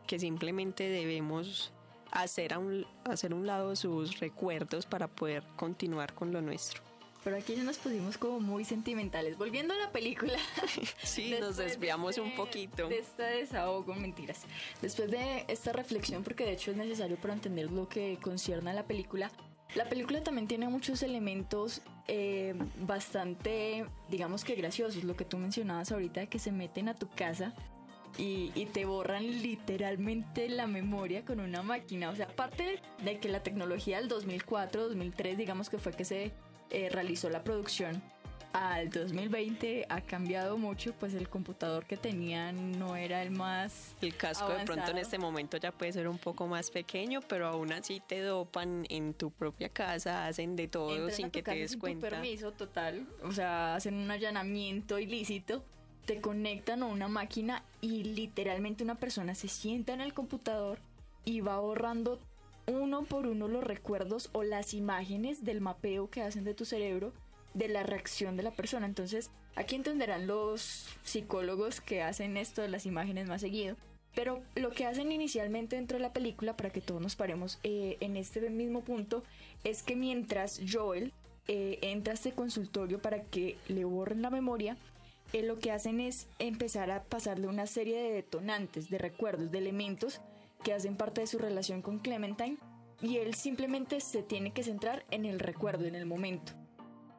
que 0.08 0.20
simplemente 0.20 0.90
debemos 0.90 1.74
hacer 2.12 2.54
a 2.54 2.60
un, 2.60 2.86
hacer 3.06 3.34
un 3.34 3.48
lado 3.48 3.76
sus 3.76 4.20
recuerdos 4.20 4.86
para 4.86 5.08
poder 5.08 5.44
continuar 5.56 6.14
con 6.14 6.32
lo 6.32 6.42
nuestro. 6.42 6.82
Pero 7.24 7.38
aquí 7.38 7.56
ya 7.56 7.64
nos 7.64 7.78
pusimos 7.78 8.18
como 8.18 8.40
muy 8.40 8.66
sentimentales. 8.66 9.38
Volviendo 9.38 9.76
a 9.76 9.78
la 9.78 9.92
película. 9.92 10.38
sí, 11.04 11.36
nos 11.40 11.58
desviamos 11.58 12.18
un 12.18 12.34
poquito. 12.36 12.88
De 12.88 12.98
esta 12.98 13.26
desahogo, 13.26 13.94
mentiras. 13.94 14.42
Después 14.82 15.12
de 15.12 15.46
esta 15.48 15.72
reflexión, 15.72 16.24
porque 16.24 16.46
de 16.46 16.54
hecho 16.54 16.72
es 16.72 16.78
necesario 16.78 17.18
para 17.18 17.34
entender 17.34 17.72
lo 17.72 17.88
que 17.88 18.18
concierne 18.22 18.72
a 18.72 18.74
la 18.74 18.88
película, 18.88 19.32
la 19.76 19.88
película 19.88 20.22
también 20.22 20.48
tiene 20.48 20.68
muchos 20.68 21.02
elementos 21.02 21.82
eh, 22.08 22.56
bastante, 22.80 23.86
digamos 24.10 24.44
que 24.44 24.56
graciosos. 24.56 25.04
Lo 25.04 25.16
que 25.16 25.24
tú 25.24 25.38
mencionabas 25.38 25.92
ahorita, 25.92 26.22
de 26.22 26.28
que 26.28 26.40
se 26.40 26.52
meten 26.52 26.90
a 26.90 26.96
tu 26.96 27.08
casa 27.08 27.54
y, 28.18 28.66
te 28.74 28.86
borran 28.86 29.26
literalmente 29.42 30.48
la 30.50 30.68
memoria 30.68 31.26
con 31.26 31.40
una 31.40 31.64
máquina. 31.64 32.10
O 32.10 32.16
sea, 32.16 32.28
aparte 32.28 32.80
de 33.04 33.20
que 33.20 33.30
la 33.30 33.44
tecnología 33.44 33.98
del 33.98 34.08
2004, 34.08 34.88
2003, 34.88 35.38
digamos 35.38 35.70
que 35.70 35.78
fue 35.78 35.94
que 35.94 36.06
se 36.06 36.32
eh, 36.70 36.90
realizó 36.90 37.30
la 37.30 37.44
producción, 37.44 38.02
al 38.54 38.90
2020 38.90 39.86
ha 39.90 40.02
cambiado 40.02 40.58
mucho, 40.58 40.94
pues 40.94 41.14
el 41.14 41.30
computador 41.30 41.86
que 41.86 41.98
tenían 41.98 42.78
no 42.78 42.96
era 42.96 43.22
el 43.22 43.32
más. 43.32 43.96
El 44.02 44.16
casco 44.16 44.50
de 44.50 44.66
pronto 44.66 44.92
en 44.92 44.98
este 44.98 45.18
momento 45.18 45.58
ya 45.58 45.72
puede 45.72 45.94
ser 45.94 46.08
un 46.08 46.18
poco 46.18 46.48
más 46.48 46.70
pequeño, 46.70 47.22
pero 47.22 47.48
aún 47.48 47.72
así 47.72 48.02
te 48.06 48.20
dopan 48.22 48.86
en 48.90 49.14
tu 49.14 49.32
propia 49.32 49.70
casa, 49.70 50.28
hacen 50.28 50.56
de 50.56 50.68
todo 50.68 51.10
sin 51.12 51.32
que 51.32 51.44
te 51.44 51.56
des 51.56 51.78
cuenta. 51.78 52.10
permiso 52.10 52.52
total, 52.52 53.08
o 53.24 53.32
sea, 53.32 53.76
hacen 53.76 53.96
un 53.96 54.12
allanamiento 54.12 55.00
ilícito 55.00 55.64
te 56.06 56.22
conectan 56.22 56.84
a 56.84 56.88
una 56.88 57.08
máquina 57.08 57.64
y 57.80 58.04
literalmente 58.04 58.84
una 58.84 58.96
persona 58.96 59.36
se 59.36 59.48
sienta 59.48 59.94
en 59.94 60.02
el 60.02 60.14
computador 60.14 60.80
y 61.26 61.42
va 61.42 61.60
borrando 61.60 62.20
uno 62.68 63.04
por 63.04 63.28
uno 63.28 63.48
los 63.48 63.64
recuerdos 63.64 64.30
o 64.34 64.44
las 64.44 64.74
imágenes 64.74 65.44
del 65.44 65.62
mapeo 65.62 66.10
que 66.10 66.22
hacen 66.22 66.44
de 66.44 66.54
tu 66.54 66.66
cerebro 66.66 67.14
de 67.54 67.68
la 67.68 67.84
reacción 67.84 68.38
de 68.38 68.44
la 68.44 68.52
persona. 68.52 68.86
Entonces, 68.86 69.30
aquí 69.56 69.76
entenderán 69.76 70.28
los 70.28 70.88
psicólogos 71.04 71.82
que 71.82 72.02
hacen 72.02 72.38
esto 72.38 72.62
de 72.62 72.70
las 72.70 72.86
imágenes 72.86 73.28
más 73.28 73.42
seguido. 73.42 73.76
Pero 74.14 74.42
lo 74.56 74.72
que 74.72 74.86
hacen 74.86 75.12
inicialmente 75.12 75.78
dentro 75.78 75.98
de 75.98 76.02
la 76.02 76.14
película, 76.14 76.58
para 76.58 76.70
que 76.70 76.82
todos 76.82 77.02
nos 77.02 77.16
paremos 77.16 77.60
eh, 77.64 77.98
en 78.02 78.18
este 78.18 78.50
mismo 78.50 78.82
punto, 78.82 79.24
es 79.64 79.84
que 79.84 79.96
mientras 79.96 80.62
Joel 80.70 81.14
eh, 81.48 81.80
entra 81.82 82.12
a 82.12 82.16
este 82.16 82.34
consultorio 82.34 83.02
para 83.02 83.24
que 83.24 83.58
le 83.70 83.86
borren 83.86 84.22
la 84.22 84.30
memoria, 84.30 84.76
eh, 85.34 85.44
lo 85.44 85.60
que 85.60 85.72
hacen 85.72 86.00
es 86.00 86.28
empezar 86.40 86.92
a 86.92 87.04
pasarle 87.04 87.48
una 87.48 87.68
serie 87.68 88.02
de 88.02 88.12
detonantes, 88.12 88.90
de 88.90 88.98
recuerdos, 88.98 89.52
de 89.52 89.58
elementos 89.58 90.22
que 90.64 90.74
hacen 90.74 90.96
parte 90.96 91.22
de 91.22 91.28
su 91.28 91.38
relación 91.40 91.82
con 91.82 92.00
Clementine 92.00 92.58
y 93.02 93.18
él 93.18 93.34
simplemente 93.34 94.00
se 94.00 94.24
tiene 94.24 94.52
que 94.52 94.64
centrar 94.64 95.06
en 95.10 95.26
el 95.26 95.40
recuerdo, 95.40 95.86
en 95.86 95.96
el 95.96 96.06
momento. 96.06 96.54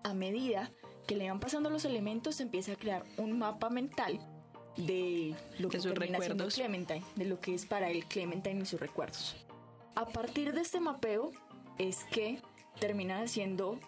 A 0.05 0.15
medida 0.15 0.71
que 1.07 1.17
le 1.17 1.29
van 1.29 1.41
pasando 1.41 1.71
los 1.71 1.85
elementos, 1.85 2.37
se 2.37 2.45
empieza 2.45 2.73
a 2.73 2.77
crear 2.77 3.05
un 3.17 3.39
mapa 3.39 3.69
mental 3.71 4.21
de 4.77 5.35
lo 5.59 5.69
que 5.69 5.79
termina 5.79 6.19
siendo 6.21 6.49
Clementine, 6.49 7.03
de 7.17 7.25
lo 7.25 7.41
que 7.41 7.55
es 7.55 7.67
para 7.67 7.91
él 7.91 8.05
Clementine 8.07 8.63
y 8.63 8.67
sus 8.67 8.81
recuerdos. 8.81 9.37
A 9.95 10.07
partir 10.07 10.53
de 10.53 10.61
este 10.61 10.81
mapeo 10.81 11.31
es 11.79 12.05
que 12.05 12.41
termina 12.81 13.21
haciendo 13.21 13.79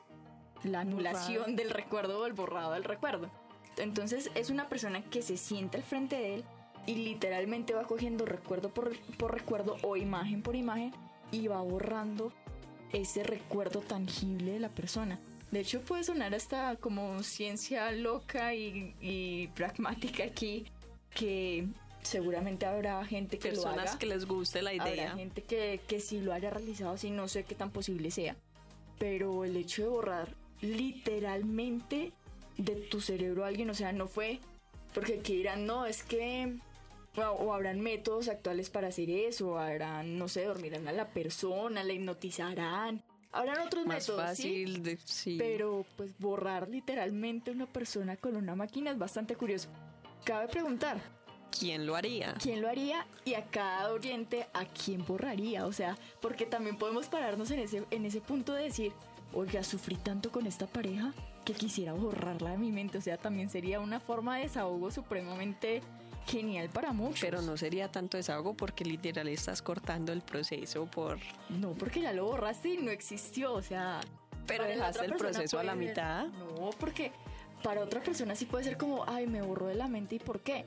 la 0.62 0.80
anulación 0.80 1.56
del 1.56 1.70
recuerdo 1.70 2.20
o 2.20 2.26
el 2.26 2.32
borrado 2.32 2.72
del 2.72 2.84
recuerdo. 2.84 3.30
Entonces 3.78 4.30
es 4.34 4.50
una 4.50 4.68
persona 4.68 5.02
que 5.02 5.22
se 5.22 5.36
siente 5.36 5.76
al 5.76 5.82
frente 5.82 6.16
de 6.16 6.34
él 6.36 6.44
y 6.86 6.96
literalmente 6.96 7.74
va 7.74 7.84
cogiendo 7.84 8.26
recuerdo 8.26 8.72
por, 8.72 8.92
recuerdo 9.28 9.76
o 9.82 9.96
imagen 9.96 10.42
por 10.42 10.56
imagen 10.56 10.92
y 11.32 11.48
va 11.48 11.60
borrando 11.62 12.32
ese 12.92 13.22
recuerdo 13.22 13.80
tangible 13.80 14.52
de 14.52 14.60
la 14.60 14.68
persona. 14.68 15.18
De 15.50 15.60
hecho 15.60 15.80
puede 15.80 16.04
sonar 16.04 16.34
hasta 16.34 16.76
como 16.76 17.22
ciencia 17.22 17.90
loca 17.92 18.54
y, 18.54 19.50
pragmática 19.54 20.24
aquí, 20.24 20.66
que 21.14 21.66
seguramente 22.02 22.66
habrá 22.66 23.04
gente 23.04 23.38
que 23.38 23.50
Personas 23.50 23.76
lo 23.76 23.82
haga. 23.82 23.98
que 23.98 24.06
les 24.06 24.26
guste 24.26 24.62
la 24.62 24.74
idea. 24.74 25.10
Habrá 25.10 25.16
gente 25.16 25.42
que, 25.42 25.80
que 25.86 26.00
sí 26.00 26.20
lo 26.20 26.32
haya 26.32 26.50
realizado, 26.50 26.96
si 26.96 27.10
no 27.10 27.28
sé 27.28 27.44
qué 27.44 27.54
tan 27.54 27.70
posible 27.70 28.10
sea. 28.10 28.36
Pero 28.98 29.44
el 29.44 29.56
hecho 29.56 29.82
de 29.82 29.88
borrar 29.88 30.28
literalmente 30.60 32.12
de 32.56 32.76
tu 32.76 33.00
cerebro 33.00 33.44
a 33.44 33.48
alguien, 33.48 33.70
o 33.70 33.74
sea, 33.74 33.92
no 33.92 34.06
fue 34.06 34.40
porque 34.94 35.18
que 35.18 35.34
dirán, 35.34 35.66
no, 35.66 35.86
es 35.86 36.04
que 36.04 36.56
o, 37.16 37.52
habrán 37.52 37.80
métodos 37.80 38.28
actuales 38.28 38.70
para 38.70 38.88
hacer 38.88 39.10
eso, 39.10 39.58
habrán, 39.58 40.18
no 40.18 40.28
sé, 40.28 40.44
dormirán 40.44 40.86
a 40.88 40.92
la 40.92 41.08
persona, 41.08 41.82
la 41.82 41.92
hipnotizarán. 41.92 43.02
Habrán 43.32 43.66
otros 43.66 43.84
Más 43.84 44.08
métodos, 44.08 44.22
fácil 44.22 44.82
De, 44.84 44.96
sí. 45.04 45.36
Pero 45.38 45.84
pues 45.96 46.16
borrar 46.18 46.68
literalmente 46.68 47.50
una 47.50 47.66
persona 47.66 48.16
con 48.16 48.36
una 48.36 48.54
máquina 48.54 48.92
es 48.92 48.98
bastante 48.98 49.34
curioso. 49.34 49.68
Cabe 50.22 50.46
preguntar, 50.46 51.00
¿quién 51.56 51.84
lo 51.84 51.96
haría? 51.96 52.34
¿Quién 52.40 52.62
lo 52.62 52.68
haría? 52.68 53.06
Y 53.24 53.34
a 53.34 53.44
cada 53.46 53.92
oyente, 53.92 54.46
¿a 54.52 54.64
quién 54.66 55.04
borraría? 55.04 55.66
O 55.66 55.72
sea, 55.72 55.98
porque 56.20 56.46
también 56.46 56.78
podemos 56.78 57.08
pararnos 57.08 57.50
en 57.50 57.58
ese, 57.58 57.82
en 57.90 58.06
ese 58.06 58.20
punto 58.20 58.54
de 58.54 58.64
decir, 58.64 58.92
oiga, 59.34 59.62
sufrí 59.62 59.96
tanto 59.96 60.30
con 60.30 60.46
esta 60.46 60.66
pareja 60.66 61.12
que 61.44 61.52
quisiera 61.52 61.92
borrarla 61.92 62.50
de 62.50 62.58
mi 62.58 62.72
mente. 62.72 62.98
O 62.98 63.00
sea, 63.00 63.16
también 63.16 63.50
sería 63.50 63.80
una 63.80 64.00
forma 64.00 64.36
de 64.36 64.44
desahogo 64.44 64.90
supremamente 64.90 65.82
genial 66.26 66.70
para 66.70 66.92
muchos. 66.92 67.20
Pero 67.20 67.42
no 67.42 67.56
sería 67.56 67.90
tanto 67.90 68.16
desahogo 68.16 68.54
porque 68.54 68.84
literal 68.84 69.28
estás 69.28 69.62
cortando 69.62 70.12
el 70.12 70.22
proceso 70.22 70.86
por... 70.86 71.18
No, 71.50 71.72
porque 71.72 72.00
ya 72.00 72.12
lo 72.12 72.26
borraste 72.26 72.70
y 72.70 72.78
no 72.78 72.90
existió, 72.90 73.52
o 73.52 73.62
sea... 73.62 74.00
Pero 74.46 74.64
dejaste 74.64 75.06
el 75.06 75.14
proceso 75.14 75.58
a 75.58 75.64
la 75.64 75.74
mitad. 75.74 76.26
No, 76.26 76.70
porque 76.78 77.12
para 77.62 77.80
otra 77.80 78.02
persona 78.02 78.34
sí 78.34 78.44
puede 78.44 78.64
ser 78.64 78.76
como, 78.76 79.04
ay, 79.06 79.26
me 79.26 79.40
borró 79.40 79.68
de 79.68 79.74
la 79.74 79.88
mente 79.88 80.16
y 80.16 80.18
por 80.18 80.40
qué. 80.40 80.64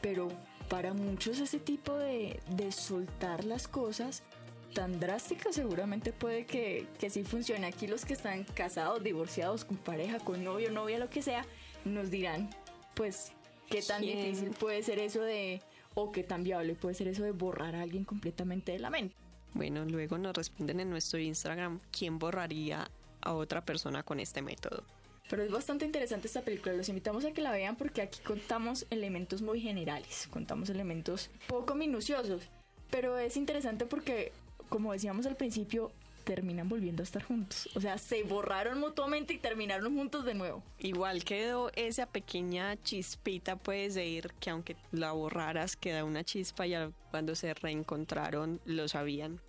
Pero 0.00 0.28
para 0.68 0.94
muchos 0.94 1.38
ese 1.38 1.58
tipo 1.58 1.96
de, 1.96 2.40
de 2.48 2.72
soltar 2.72 3.44
las 3.44 3.68
cosas 3.68 4.22
tan 4.70 5.00
drástica 5.00 5.52
seguramente 5.52 6.12
puede 6.12 6.46
que, 6.46 6.86
que 6.98 7.10
sí 7.10 7.24
funcione. 7.24 7.66
Aquí 7.66 7.86
los 7.86 8.04
que 8.04 8.14
están 8.14 8.44
casados, 8.44 9.02
divorciados, 9.02 9.64
con 9.64 9.76
pareja, 9.76 10.18
con 10.18 10.42
novio, 10.44 10.70
novia, 10.70 10.98
lo 10.98 11.10
que 11.10 11.22
sea, 11.22 11.44
nos 11.84 12.10
dirán, 12.10 12.50
pues, 12.94 13.32
qué 13.68 13.82
tan 13.82 14.02
difícil 14.02 14.50
puede 14.50 14.82
ser 14.82 14.98
eso 14.98 15.20
de, 15.22 15.60
o 15.94 16.12
qué 16.12 16.22
tan 16.22 16.42
viable 16.44 16.74
puede 16.74 16.94
ser 16.94 17.08
eso 17.08 17.22
de 17.22 17.32
borrar 17.32 17.74
a 17.74 17.82
alguien 17.82 18.04
completamente 18.04 18.72
de 18.72 18.78
la 18.78 18.90
mente. 18.90 19.14
Bueno, 19.52 19.84
luego 19.84 20.18
nos 20.18 20.34
responden 20.34 20.80
en 20.80 20.90
nuestro 20.90 21.18
Instagram 21.18 21.80
quién 21.90 22.18
borraría 22.18 22.90
a 23.20 23.34
otra 23.34 23.64
persona 23.64 24.02
con 24.02 24.20
este 24.20 24.42
método. 24.42 24.84
Pero 25.28 25.44
es 25.44 25.50
bastante 25.50 25.84
interesante 25.84 26.26
esta 26.26 26.42
película, 26.42 26.74
los 26.74 26.88
invitamos 26.88 27.24
a 27.24 27.32
que 27.32 27.40
la 27.40 27.52
vean 27.52 27.76
porque 27.76 28.02
aquí 28.02 28.20
contamos 28.20 28.86
elementos 28.90 29.42
muy 29.42 29.60
generales, 29.60 30.28
contamos 30.28 30.70
elementos 30.70 31.30
poco 31.46 31.76
minuciosos, 31.76 32.42
pero 32.90 33.16
es 33.16 33.36
interesante 33.36 33.86
porque 33.86 34.32
como 34.70 34.92
decíamos 34.92 35.26
al 35.26 35.36
principio, 35.36 35.92
terminan 36.24 36.68
volviendo 36.68 37.02
a 37.02 37.04
estar 37.04 37.22
juntos. 37.22 37.68
O 37.74 37.80
sea, 37.80 37.98
se 37.98 38.22
borraron 38.22 38.78
mutuamente 38.78 39.34
y 39.34 39.38
terminaron 39.38 39.94
juntos 39.96 40.24
de 40.24 40.34
nuevo. 40.34 40.62
Igual 40.78 41.24
quedó 41.24 41.70
esa 41.74 42.06
pequeña 42.06 42.80
chispita, 42.82 43.56
puedes 43.56 43.94
decir, 43.94 44.32
que 44.40 44.50
aunque 44.50 44.76
la 44.92 45.12
borraras, 45.12 45.76
queda 45.76 46.04
una 46.04 46.24
chispa 46.24 46.66
y 46.66 46.74
cuando 47.10 47.34
se 47.34 47.52
reencontraron 47.52 48.60
lo 48.64 48.88
sabían. 48.88 49.40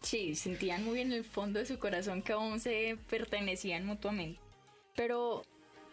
Sí, 0.00 0.34
sentían 0.34 0.84
muy 0.84 1.00
en 1.00 1.12
el 1.12 1.24
fondo 1.24 1.58
de 1.58 1.66
su 1.66 1.78
corazón 1.78 2.22
que 2.22 2.32
aún 2.32 2.60
se 2.60 2.98
pertenecían 3.08 3.86
mutuamente. 3.86 4.40
Pero 4.96 5.42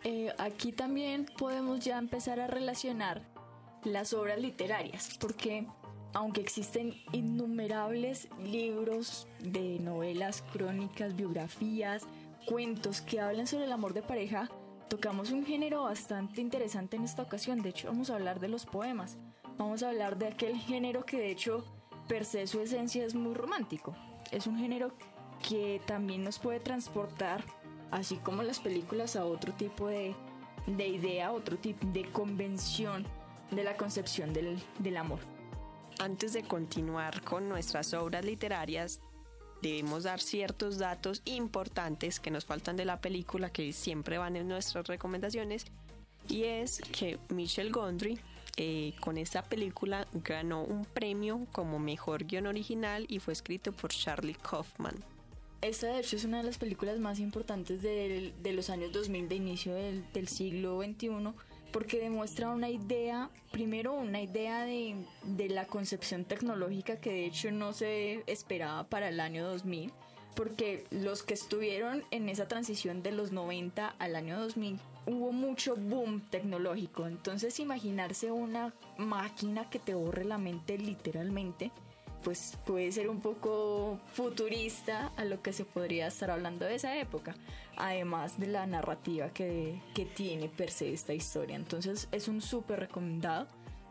eh, 0.04 0.34
aquí 0.38 0.72
también 0.72 1.26
podemos 1.38 1.80
ya 1.80 1.98
empezar 1.98 2.40
a 2.40 2.48
relacionar 2.48 3.22
las 3.84 4.14
obras 4.14 4.40
literarias, 4.40 5.18
porque 5.20 5.66
aunque 6.14 6.42
existen 6.42 6.94
innumerables 7.12 8.28
libros 8.40 9.28
de 9.40 9.80
novelas, 9.80 10.44
crónicas, 10.54 11.16
biografías, 11.16 12.04
cuentos 12.46 13.02
que 13.02 13.20
hablan 13.20 13.48
sobre 13.48 13.66
el 13.66 13.72
amor 13.72 13.94
de 13.94 14.02
pareja, 14.02 14.50
tocamos 14.90 15.32
un 15.32 15.46
género 15.46 15.84
bastante 15.84 16.42
interesante 16.42 16.98
en 16.98 17.04
esta 17.04 17.22
ocasión. 17.24 17.62
De 17.62 17.70
hecho, 17.70 17.88
vamos 17.88 18.10
a 18.10 18.16
hablar 18.16 18.40
de 18.40 18.50
los 18.50 18.66
poemas. 18.66 19.18
Vamos 19.58 19.84
a 19.84 19.90
hablar 19.90 20.18
de 20.18 20.28
aquel 20.28 20.58
género 20.58 21.06
que 21.06 21.18
de 21.18 21.32
hecho, 21.32 21.64
per 22.08 22.26
se 22.26 22.48
su 22.48 22.60
esencia 22.60 23.06
es 23.06 23.16
muy 23.16 23.34
romántico. 23.34 23.96
Es 24.32 24.48
un 24.48 24.58
género 24.58 24.92
que 25.48 25.82
también 25.86 26.24
nos 26.24 26.40
puede 26.40 26.60
transportar, 26.60 27.44
así 27.90 28.18
como 28.18 28.44
las 28.44 28.60
películas, 28.60 29.16
a 29.16 29.26
otro 29.26 29.54
tipo 29.54 29.88
de, 29.88 30.16
de 30.68 30.88
idea, 30.88 31.32
otro 31.32 31.58
tipo 31.58 31.88
de 31.88 32.04
convención 32.12 33.06
de 33.52 33.64
la 33.64 33.78
concepción 33.78 34.34
del, 34.34 34.62
del 34.80 34.98
amor. 34.98 35.20
Antes 36.02 36.34
de 36.34 36.42
continuar 36.42 37.22
con 37.22 37.48
nuestras 37.48 37.94
obras 37.94 38.26
literarias, 38.26 39.02
debemos 39.62 40.02
dar 40.02 40.20
ciertos 40.20 40.80
datos 40.80 41.22
importantes 41.26 42.20
que 42.20 42.32
nos 42.32 42.44
faltan 42.44 42.76
de 42.76 42.86
la 42.86 43.00
película 43.00 43.52
que 43.52 43.72
siempre 43.72 44.18
van 44.18 44.36
en 44.36 44.48
nuestras 44.48 44.88
recomendaciones 44.88 45.68
y 46.28 46.46
es 46.46 46.82
que 46.92 47.20
Michel 47.30 47.72
Gondry 47.72 48.18
eh, 48.58 48.96
con 49.00 49.20
esta 49.20 49.44
película 49.44 50.08
ganó 50.12 50.64
un 50.64 50.86
premio 50.86 51.46
como 51.52 51.78
mejor 51.78 52.26
guion 52.26 52.48
original 52.48 53.06
y 53.08 53.20
fue 53.20 53.34
escrito 53.34 53.72
por 53.72 53.92
Charlie 53.92 54.34
Kaufman. 54.34 54.96
Esta 55.62 55.86
de 55.86 56.00
hecho 56.00 56.16
es 56.16 56.26
una 56.26 56.38
de 56.38 56.46
las 56.46 56.58
películas 56.58 56.98
más 56.98 57.20
importantes 57.20 57.84
de, 57.84 58.34
los 58.44 58.72
años 58.72 58.92
2000 58.92 59.30
de 59.30 59.36
inicio 59.36 59.76
del, 59.76 60.04
del 60.14 60.28
siglo 60.28 60.82
XXI 60.82 61.32
porque 61.72 62.00
demuestra 62.00 62.50
una 62.50 62.70
idea, 62.70 63.30
primero 63.52 63.94
una 63.94 64.22
idea 64.22 64.66
de, 64.66 64.96
de, 65.24 65.50
la 65.50 65.66
concepción 65.66 66.26
tecnológica 66.26 67.00
que 67.00 67.12
de 67.12 67.26
hecho 67.26 67.52
no 67.52 67.74
se 67.74 68.24
esperaba 68.28 68.84
para 68.86 69.10
el 69.10 69.20
año 69.20 69.46
2000, 69.48 69.92
porque 70.36 70.86
los 70.92 71.24
que 71.24 71.34
estuvieron 71.34 72.04
en 72.12 72.30
esa 72.30 72.48
transición 72.48 73.04
de 73.04 73.12
los 73.12 73.32
90 73.32 73.88
al 74.00 74.16
año 74.16 74.40
2000 74.40 74.80
hubo 75.06 75.32
mucho 75.32 75.76
boom 75.76 76.22
tecnológico, 76.30 77.08
entonces 77.08 77.60
imaginarse 77.60 78.32
una 78.32 78.74
máquina 78.98 79.70
que 79.70 79.80
te 79.80 79.94
borre 79.94 80.26
la 80.26 80.38
mente 80.38 80.78
literalmente, 80.78 81.72
pues 82.24 82.58
puede 82.66 82.92
ser 82.92 83.10
un 83.10 83.20
poco 83.20 84.00
futurista 84.14 85.12
a 85.18 85.26
lo 85.26 85.42
que 85.42 85.54
se 85.54 85.66
podría 85.66 86.08
estar 86.08 86.32
hablando 86.32 86.66
de 86.66 86.76
esa 86.76 86.98
época, 86.98 87.36
además 87.78 88.40
de 88.40 88.48
la 88.48 88.66
narrativa 88.66 89.30
que, 89.30 89.82
que 89.94 90.06
tiene 90.06 90.50
per 90.50 90.72
se 90.72 90.94
esta 90.94 91.14
historia. 91.14 91.56
Entonces 91.56 92.08
es 92.12 92.28
un 92.28 92.42
súper 92.42 92.80
recomendado 92.80 93.48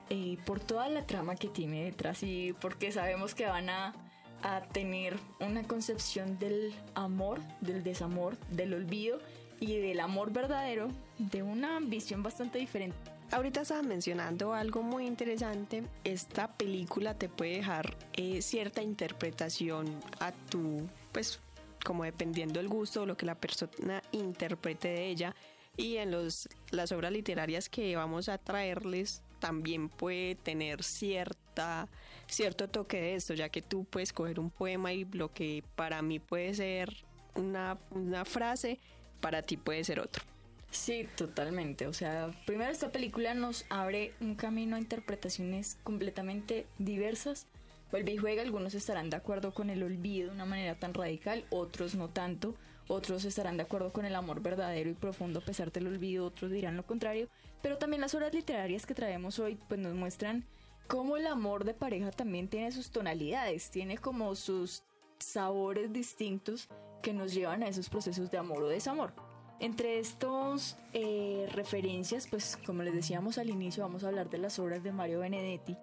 eh, 0.08 0.38
por 0.44 0.60
toda 0.60 0.88
la 0.88 1.06
trama 1.06 1.36
que 1.36 1.48
tiene 1.48 1.84
detrás 1.84 2.22
y 2.22 2.52
porque 2.60 2.90
sabemos 2.90 3.34
que 3.34 3.46
van 3.46 3.70
a, 3.70 3.94
a 4.42 4.62
tener 4.72 5.16
una 5.38 5.62
concepción 5.62 6.38
del 6.38 6.74
amor, 6.94 7.40
del 7.60 7.82
desamor, 7.84 8.36
del 8.50 8.74
olvido 8.74 9.18
y 9.60 9.76
del 9.76 10.00
amor 10.00 10.32
verdadero 10.32 10.88
de 11.18 11.42
una 11.42 11.78
visión 11.80 12.22
bastante 12.22 12.58
diferente. 12.58 13.19
Ahorita 13.32 13.60
estaba 13.60 13.82
mencionando 13.82 14.54
algo 14.54 14.82
muy 14.82 15.06
interesante. 15.06 15.84
Esta 16.02 16.48
película 16.48 17.14
te 17.14 17.28
puede 17.28 17.58
dejar 17.58 17.96
eh, 18.14 18.42
cierta 18.42 18.82
interpretación 18.82 20.00
a 20.18 20.32
tu, 20.32 20.88
pues, 21.12 21.38
como 21.84 22.02
dependiendo 22.02 22.58
del 22.58 22.68
gusto 22.68 23.02
o 23.02 23.06
lo 23.06 23.16
que 23.16 23.26
la 23.26 23.36
persona 23.36 24.02
interprete 24.10 24.88
de 24.88 25.06
ella. 25.06 25.36
Y 25.76 25.98
en 25.98 26.10
los, 26.10 26.48
las 26.72 26.90
obras 26.90 27.12
literarias 27.12 27.68
que 27.68 27.94
vamos 27.94 28.28
a 28.28 28.36
traerles 28.36 29.22
también 29.38 29.88
puede 29.88 30.34
tener 30.34 30.82
cierta, 30.82 31.88
cierto 32.26 32.68
toque 32.68 33.00
de 33.00 33.14
esto, 33.14 33.34
ya 33.34 33.48
que 33.48 33.62
tú 33.62 33.84
puedes 33.84 34.12
coger 34.12 34.40
un 34.40 34.50
poema 34.50 34.92
y 34.92 35.04
lo 35.04 35.32
que 35.32 35.62
para 35.76 36.02
mí 36.02 36.18
puede 36.18 36.52
ser 36.54 37.04
una, 37.36 37.78
una 37.92 38.24
frase, 38.24 38.80
para 39.20 39.42
ti 39.42 39.56
puede 39.56 39.84
ser 39.84 40.00
otro. 40.00 40.29
Sí, 40.70 41.08
totalmente. 41.16 41.86
O 41.86 41.92
sea, 41.92 42.30
primero 42.46 42.70
esta 42.70 42.92
película 42.92 43.34
nos 43.34 43.64
abre 43.70 44.12
un 44.20 44.34
camino 44.34 44.76
a 44.76 44.78
interpretaciones 44.78 45.78
completamente 45.82 46.66
diversas. 46.78 47.46
Vuelve 47.90 48.12
y 48.12 48.16
juega, 48.18 48.42
algunos 48.42 48.74
estarán 48.74 49.10
de 49.10 49.16
acuerdo 49.16 49.52
con 49.52 49.68
el 49.68 49.82
olvido 49.82 50.28
de 50.28 50.34
una 50.34 50.44
manera 50.44 50.76
tan 50.76 50.94
radical, 50.94 51.44
otros 51.50 51.96
no 51.96 52.08
tanto, 52.08 52.54
otros 52.86 53.24
estarán 53.24 53.56
de 53.56 53.64
acuerdo 53.64 53.92
con 53.92 54.04
el 54.04 54.14
amor 54.14 54.42
verdadero 54.42 54.90
y 54.90 54.94
profundo 54.94 55.40
a 55.40 55.44
pesar 55.44 55.72
del 55.72 55.88
olvido, 55.88 56.26
otros 56.26 56.52
dirán 56.52 56.76
lo 56.76 56.86
contrario, 56.86 57.28
pero 57.62 57.78
también 57.78 58.00
las 58.00 58.14
obras 58.14 58.32
literarias 58.32 58.86
que 58.86 58.94
traemos 58.94 59.40
hoy 59.40 59.58
pues 59.68 59.80
nos 59.80 59.94
muestran 59.94 60.44
cómo 60.86 61.16
el 61.16 61.26
amor 61.26 61.64
de 61.64 61.74
pareja 61.74 62.12
también 62.12 62.46
tiene 62.46 62.70
sus 62.70 62.90
tonalidades, 62.90 63.70
tiene 63.70 63.98
como 63.98 64.36
sus 64.36 64.84
sabores 65.18 65.92
distintos 65.92 66.68
que 67.02 67.12
nos 67.12 67.34
llevan 67.34 67.64
a 67.64 67.68
esos 67.68 67.88
procesos 67.88 68.30
de 68.30 68.38
amor 68.38 68.62
o 68.62 68.68
desamor. 68.68 69.12
Entre 69.60 69.98
estos 69.98 70.78
eh, 70.94 71.46
referencias, 71.52 72.26
pues 72.26 72.58
como 72.64 72.82
les 72.82 72.94
decíamos 72.94 73.36
al 73.36 73.50
inicio, 73.50 73.82
vamos 73.82 74.02
a 74.02 74.08
hablar 74.08 74.30
de 74.30 74.38
las 74.38 74.58
obras 74.58 74.82
de 74.82 74.90
Mario 74.90 75.20
Benedetti, 75.20 75.76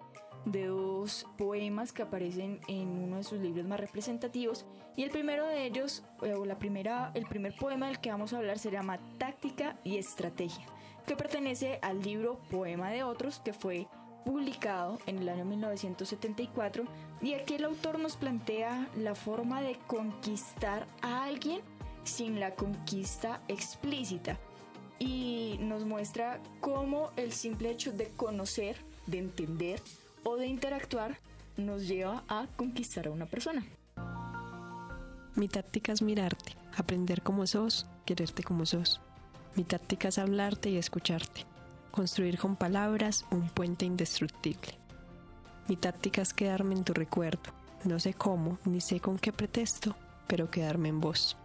de 0.44 0.66
dos 0.66 1.26
poemas 1.38 1.92
que 1.92 2.02
aparecen 2.02 2.60
en 2.66 2.88
uno 2.88 3.18
de 3.18 3.22
sus 3.22 3.38
libros 3.40 3.64
más 3.66 3.78
representativos. 3.78 4.66
Y 4.96 5.04
el 5.04 5.10
primero 5.10 5.46
de 5.46 5.64
ellos, 5.64 6.02
eh, 6.22 6.34
o 6.34 6.44
la 6.44 6.58
primera, 6.58 7.12
el 7.14 7.26
primer 7.26 7.54
poema 7.54 7.86
del 7.86 8.00
que 8.00 8.10
vamos 8.10 8.32
a 8.32 8.38
hablar 8.38 8.58
se 8.58 8.72
llama 8.72 8.98
Táctica 9.16 9.78
y 9.84 9.96
Estrategia, 9.96 10.66
que 11.06 11.14
pertenece 11.14 11.78
al 11.80 12.02
libro 12.02 12.40
Poema 12.50 12.90
de 12.90 13.04
Otros, 13.04 13.38
que 13.38 13.52
fue 13.52 13.86
publicado 14.24 14.98
en 15.06 15.18
el 15.18 15.28
año 15.28 15.44
1974. 15.44 16.82
Y 17.22 17.34
aquí 17.34 17.54
el 17.54 17.64
autor 17.64 18.00
nos 18.00 18.16
plantea 18.16 18.88
la 18.96 19.14
forma 19.14 19.62
de 19.62 19.76
conquistar 19.86 20.84
a 21.00 21.22
alguien 21.22 21.60
sin 22.08 22.40
la 22.40 22.54
conquista 22.54 23.42
explícita 23.48 24.38
y 24.98 25.56
nos 25.60 25.84
muestra 25.84 26.40
cómo 26.60 27.10
el 27.16 27.32
simple 27.32 27.70
hecho 27.70 27.92
de 27.92 28.08
conocer, 28.08 28.76
de 29.06 29.18
entender 29.18 29.80
o 30.24 30.36
de 30.36 30.46
interactuar 30.46 31.18
nos 31.56 31.86
lleva 31.86 32.24
a 32.28 32.46
conquistar 32.56 33.06
a 33.06 33.10
una 33.10 33.26
persona. 33.26 33.64
Mi 35.34 35.48
táctica 35.48 35.92
es 35.92 36.02
mirarte, 36.02 36.56
aprender 36.76 37.22
como 37.22 37.46
sos, 37.46 37.86
quererte 38.04 38.42
como 38.42 38.66
sos. 38.66 39.00
Mi 39.54 39.64
táctica 39.64 40.08
es 40.08 40.18
hablarte 40.18 40.70
y 40.70 40.78
escucharte, 40.78 41.44
construir 41.90 42.38
con 42.38 42.56
palabras 42.56 43.24
un 43.30 43.48
puente 43.48 43.84
indestructible. 43.84 44.78
Mi 45.68 45.76
táctica 45.76 46.22
es 46.22 46.32
quedarme 46.32 46.74
en 46.74 46.84
tu 46.84 46.94
recuerdo, 46.94 47.52
no 47.84 48.00
sé 48.00 48.14
cómo 48.14 48.58
ni 48.64 48.80
sé 48.80 48.98
con 48.98 49.18
qué 49.18 49.32
pretexto, 49.32 49.94
pero 50.26 50.50
quedarme 50.50 50.88
en 50.88 51.00
vos. 51.00 51.36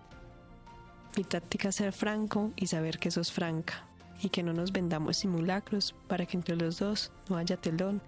Mi 1.15 1.23
táctica 1.23 1.69
es 1.69 1.75
ser 1.75 1.93
franco 1.93 2.51
y 2.55 2.67
saber 2.67 2.97
que 2.97 3.11
sos 3.11 3.31
franca 3.31 3.85
y 4.21 4.29
que 4.29 4.41
no 4.41 4.51
nos 4.51 4.71
vendamos 4.71 5.17
simulacros 5.17 5.93
para 6.07 6.25
que 6.25 6.37
entre 6.37 6.55
los 6.55 6.79
dos 6.79 7.11
no 7.29 7.37
haya 7.37 7.57
telón 7.57 8.01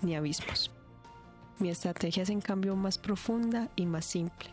ni 0.00 0.14
abismos. 0.14 0.70
Mi 1.58 1.70
estrategia 1.70 2.22
es 2.22 2.30
en 2.30 2.40
cambio 2.40 2.76
más 2.76 2.98
profunda 2.98 3.68
y 3.74 3.86
más 3.86 4.04
simple. 4.04 4.50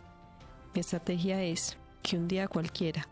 Mi 0.73 0.81
estrategia 0.81 1.43
es 1.43 1.77
que 2.01 2.17
un 2.17 2.27
día 2.27 2.47
cualquiera, 2.47 3.07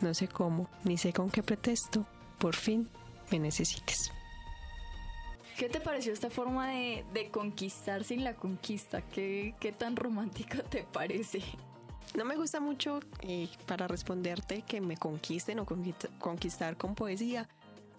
no 0.00 0.12
sé 0.12 0.28
cómo, 0.28 0.68
ni 0.84 0.98
sé 0.98 1.14
con 1.14 1.30
qué 1.30 1.42
pretexto, 1.42 2.06
por 2.38 2.54
fin 2.54 2.88
me 3.30 3.38
necesites. 3.38 4.10
¿Qué 5.56 5.68
te 5.68 5.80
pareció 5.80 6.12
esta 6.12 6.28
forma 6.28 6.68
de, 6.68 7.28
conquistar 7.30 8.04
sin 8.04 8.24
la 8.24 8.34
conquista? 8.34 9.02
¿Qué, 9.02 9.54
¿Qué, 9.60 9.72
tan 9.72 9.96
romántico 9.96 10.62
te 10.62 10.82
parece? 10.82 11.40
No 12.14 12.26
me 12.26 12.36
gusta 12.36 12.60
mucho 12.60 13.00
eh, 13.20 13.48
para 13.66 13.88
responderte 13.88 14.62
que 14.62 14.80
me 14.80 14.96
conquisten 14.96 15.58
o 15.60 15.66
conquistar 16.18 16.76
con 16.76 16.94
poesía. 16.94 17.48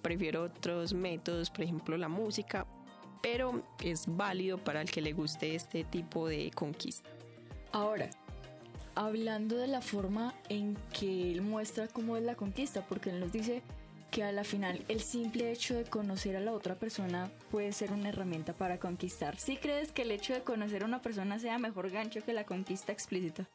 Prefiero 0.04 0.43
otros 0.43 0.93
métodos, 0.93 1.49
por 1.49 1.62
ejemplo 1.62 1.97
la 1.97 2.10
música, 2.10 2.67
pero 3.21 3.63
es 3.82 4.04
válido 4.06 4.58
para 4.58 4.82
el 4.82 4.91
que 4.91 5.02
le 5.02 5.13
guste 5.13 5.56
este 5.56 5.84
tipo 5.84 6.28
de 6.28 6.52
conquista. 6.52 7.10
Ahora, 7.71 8.10
hablando 8.93 9.58
de 9.58 9.67
la 9.67 9.82
forma 9.82 10.36
en 10.49 10.78
que 10.91 11.32
él 11.32 11.41
muestra 11.41 11.88
cómo 11.88 12.15
es 12.15 12.23
la 12.23 12.36
conquista, 12.36 12.86
porque 12.86 13.10
él 13.10 13.19
nos 13.19 13.32
dice 13.32 13.63
que 14.12 14.23
a 14.23 14.32
la 14.32 14.43
final 14.43 14.86
el 14.89 15.02
simple 15.02 15.52
hecho 15.52 15.73
de 15.73 15.86
conocer 15.86 16.36
a 16.36 16.39
la 16.39 16.52
otra 16.52 16.76
persona 16.76 17.32
puede 17.49 17.71
ser 17.71 17.91
una 17.91 18.10
herramienta 18.10 18.54
para 18.54 18.78
conquistar. 18.78 19.39
¿Sí 19.39 19.58
crees 19.58 19.91
que 19.91 20.04
el 20.04 20.12
hecho 20.12 20.34
de 20.34 20.43
conocer 20.43 20.84
a 20.84 20.86
una 20.86 21.02
persona 21.02 21.39
sea 21.39 21.58
mejor 21.58 21.89
gancho 21.89 22.23
que 22.23 22.34
la 22.34 22.45
conquista 22.45 22.91
explícita? 22.91 23.49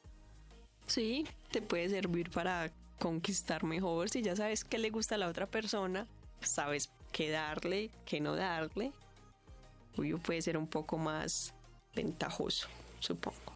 Sí, 0.89 1.27
te 1.53 1.63
puede 1.63 1.89
servir 1.91 2.31
para 2.31 2.73
conquistar 2.99 3.63
mejor 3.63 4.09
si 4.09 4.23
ya 4.23 4.35
sabes 4.35 4.65
qué 4.65 4.79
le 4.79 4.91
gusta 4.91 5.15
a 5.15 5.19
la 5.19 5.29
otra 5.29 5.47
persona, 5.47 6.07
sabes 6.41 6.91
qué 7.13 7.31
darle, 7.31 7.91
qué 8.05 8.21
no 8.21 8.35
darle. 8.35 8.93
Obvio 9.97 10.19
puede 10.19 10.43
ser 10.43 10.57
un 10.57 10.67
poco 10.67 10.97
más 10.97 11.53
ventajoso, 11.95 12.69
supongo. 13.01 13.53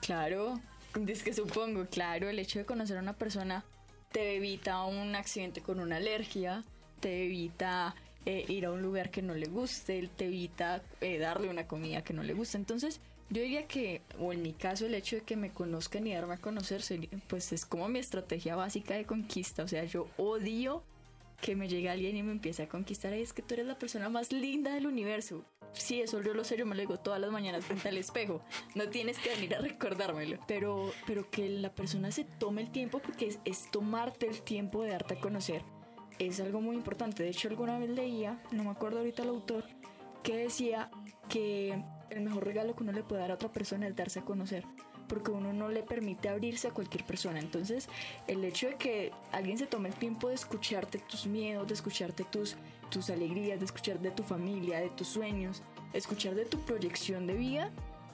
Claro, 0.00 0.60
es 1.06 1.22
que 1.22 1.32
supongo, 1.32 1.86
claro, 1.86 2.28
el 2.28 2.38
hecho 2.38 2.58
de 2.58 2.64
conocer 2.64 2.96
a 2.96 3.00
una 3.00 3.12
persona 3.12 3.64
te 4.10 4.36
evita 4.36 4.82
un 4.84 5.14
accidente 5.14 5.60
con 5.60 5.78
una 5.78 5.96
alergia, 5.96 6.64
te 6.98 7.26
evita 7.26 7.94
eh, 8.26 8.44
ir 8.48 8.66
a 8.66 8.72
un 8.72 8.82
lugar 8.82 9.10
que 9.10 9.22
no 9.22 9.34
le 9.34 9.46
guste, 9.46 10.08
te 10.16 10.26
evita 10.26 10.82
eh, 11.00 11.18
darle 11.18 11.48
una 11.48 11.66
comida 11.66 12.02
que 12.02 12.12
no 12.12 12.22
le 12.22 12.34
gusta. 12.34 12.58
Entonces, 12.58 13.00
yo 13.30 13.42
diría 13.42 13.66
que, 13.68 14.02
o 14.18 14.32
en 14.32 14.42
mi 14.42 14.52
caso, 14.52 14.86
el 14.86 14.94
hecho 14.94 15.16
de 15.16 15.22
que 15.22 15.36
me 15.36 15.50
conozcan 15.50 16.06
y 16.06 16.14
darme 16.14 16.34
a 16.34 16.38
conocer, 16.38 16.82
pues 17.28 17.52
es 17.52 17.64
como 17.64 17.88
mi 17.88 18.00
estrategia 18.00 18.56
básica 18.56 18.94
de 18.94 19.06
conquista. 19.06 19.62
O 19.62 19.68
sea, 19.68 19.84
yo 19.84 20.08
odio 20.16 20.82
que 21.40 21.54
me 21.54 21.68
llegue 21.68 21.88
alguien 21.88 22.16
y 22.16 22.24
me 22.24 22.32
empiece 22.32 22.64
a 22.64 22.68
conquistar. 22.68 23.12
es 23.12 23.32
que 23.32 23.42
tú 23.42 23.54
eres 23.54 23.66
la 23.66 23.78
persona 23.78 24.08
más 24.08 24.32
linda 24.32 24.74
del 24.74 24.88
universo. 24.88 25.44
Sí, 25.72 26.00
eso 26.00 26.20
yo 26.20 26.34
lo 26.34 26.42
sé, 26.42 26.56
yo 26.56 26.66
me 26.66 26.74
lo 26.74 26.80
digo 26.80 26.98
todas 26.98 27.20
las 27.20 27.30
mañanas 27.30 27.64
frente 27.64 27.88
al 27.88 27.98
espejo. 27.98 28.42
No 28.74 28.88
tienes 28.88 29.16
que 29.18 29.30
venir 29.30 29.54
a 29.54 29.60
recordármelo. 29.60 30.40
Pero, 30.48 30.90
pero 31.06 31.30
que 31.30 31.48
la 31.48 31.72
persona 31.72 32.10
se 32.10 32.24
tome 32.24 32.62
el 32.62 32.72
tiempo 32.72 32.98
porque 32.98 33.28
es, 33.28 33.38
es 33.44 33.70
tomarte 33.70 34.26
el 34.26 34.42
tiempo 34.42 34.82
de 34.82 34.90
darte 34.90 35.14
a 35.14 35.20
conocer. 35.20 35.62
Es 36.18 36.40
algo 36.40 36.60
muy 36.60 36.74
importante. 36.74 37.22
De 37.22 37.28
hecho, 37.28 37.48
alguna 37.48 37.78
vez 37.78 37.90
leía, 37.90 38.42
no 38.50 38.64
me 38.64 38.70
acuerdo 38.70 38.98
ahorita 38.98 39.22
el 39.22 39.28
autor, 39.28 39.64
que 40.24 40.36
decía 40.36 40.90
que 41.28 41.80
el 42.10 42.20
mejor 42.22 42.44
regalo 42.44 42.74
que 42.74 42.82
uno 42.82 42.92
le 42.92 43.02
puede 43.02 43.22
dar 43.22 43.30
a 43.30 43.34
otra 43.34 43.52
persona 43.52 43.86
es 43.86 43.96
darse 43.96 44.20
a 44.20 44.24
conocer 44.24 44.64
porque 45.10 45.32
uno 45.32 45.52
no 45.52 45.68
le 45.68 45.82
permite 45.82 46.28
abrirse 46.28 46.68
a 46.68 46.70
cualquier 46.70 47.04
persona. 47.04 47.40
Entonces, 47.40 47.88
el 48.28 48.44
hecho 48.44 48.68
de 48.68 48.76
que 48.76 49.12
alguien 49.32 49.58
se 49.58 49.66
tome 49.66 49.88
el 49.88 49.94
tiempo 49.96 50.28
de 50.28 50.36
escucharte 50.36 50.98
tus 51.00 51.26
miedos, 51.26 51.66
de 51.66 51.74
escucharte 51.74 52.22
tus, 52.22 52.54
tus 52.90 53.10
alegrías, 53.10 53.58
de 53.58 53.64
escuchar 53.64 53.98
de 53.98 54.12
tu 54.12 54.22
familia, 54.22 54.78
de 54.78 54.88
tus 54.90 55.08
sueños, 55.08 55.62
escuchar 55.92 56.36
de 56.36 56.44
tu 56.44 56.60
proyección 56.60 57.26
de 57.26 57.34
vida, 57.34 57.72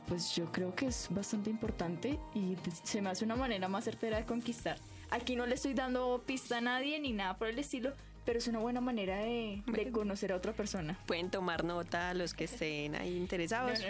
pues 0.08 0.34
yo 0.34 0.50
creo 0.52 0.74
que 0.74 0.86
es 0.86 1.08
bastante 1.10 1.50
importante 1.50 2.18
y 2.34 2.56
se 2.82 3.02
me 3.02 3.10
hace 3.10 3.26
una 3.26 3.36
manera 3.36 3.68
más 3.68 3.84
certera 3.84 4.16
de 4.16 4.24
conquistar. 4.24 4.78
Aquí 5.10 5.36
no 5.36 5.44
le 5.46 5.56
estoy 5.56 5.74
dando 5.74 6.22
pista 6.24 6.58
a 6.58 6.60
nadie 6.62 6.98
ni 6.98 7.12
nada 7.12 7.36
por 7.36 7.48
el 7.48 7.58
estilo, 7.58 7.92
pero 8.26 8.40
es 8.40 8.48
una 8.48 8.58
buena 8.58 8.80
manera 8.80 9.18
de, 9.18 9.62
conocer 9.92 10.32
a 10.32 10.36
otra 10.36 10.52
persona. 10.52 10.98
Pueden 11.06 11.30
tomar 11.30 11.64
nota 11.64 12.12
los 12.12 12.34
que 12.34 12.44
estén 12.52 12.96
ahí 12.96 13.16
interesados. 13.16 13.80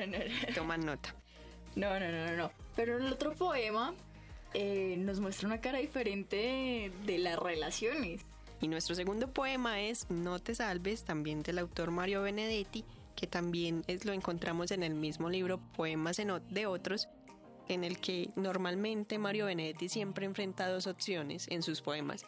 Toman 0.54 0.84
nota. 0.84 1.14
No, 1.74 1.98
no, 1.98 2.12
no, 2.12 2.36
no. 2.36 2.50
Pero 2.76 2.98
el 2.98 3.12
otro 3.12 3.34
poema 3.34 3.94
eh, 4.54 4.96
nos 4.98 5.20
muestra 5.20 5.48
una 5.48 5.60
cara 5.60 5.78
diferente 5.78 6.92
de, 7.06 7.18
las 7.18 7.38
relaciones. 7.38 8.22
Y 8.60 8.68
nuestro 8.68 8.94
segundo 8.94 9.32
poema 9.32 9.80
es 9.80 10.08
No 10.10 10.38
te 10.38 10.54
salves, 10.54 11.04
también 11.04 11.42
del 11.42 11.58
autor 11.58 11.90
Mario 11.90 12.22
Benedetti, 12.22 12.84
que 13.14 13.26
también 13.26 13.84
es, 13.86 14.04
lo 14.04 14.12
encontramos 14.12 14.70
en 14.70 14.82
el 14.82 14.94
mismo 14.94 15.30
libro 15.30 15.58
Poemas 15.74 16.18
de 16.50 16.66
otros, 16.66 17.08
en 17.68 17.84
el 17.84 17.98
que 17.98 18.30
normalmente 18.36 19.18
Mario 19.18 19.46
Benedetti 19.46 19.88
siempre 19.88 20.26
enfrenta 20.26 20.68
dos 20.68 20.86
opciones 20.86 21.46
en 21.50 21.62
sus 21.62 21.80
poemas. 21.80 22.26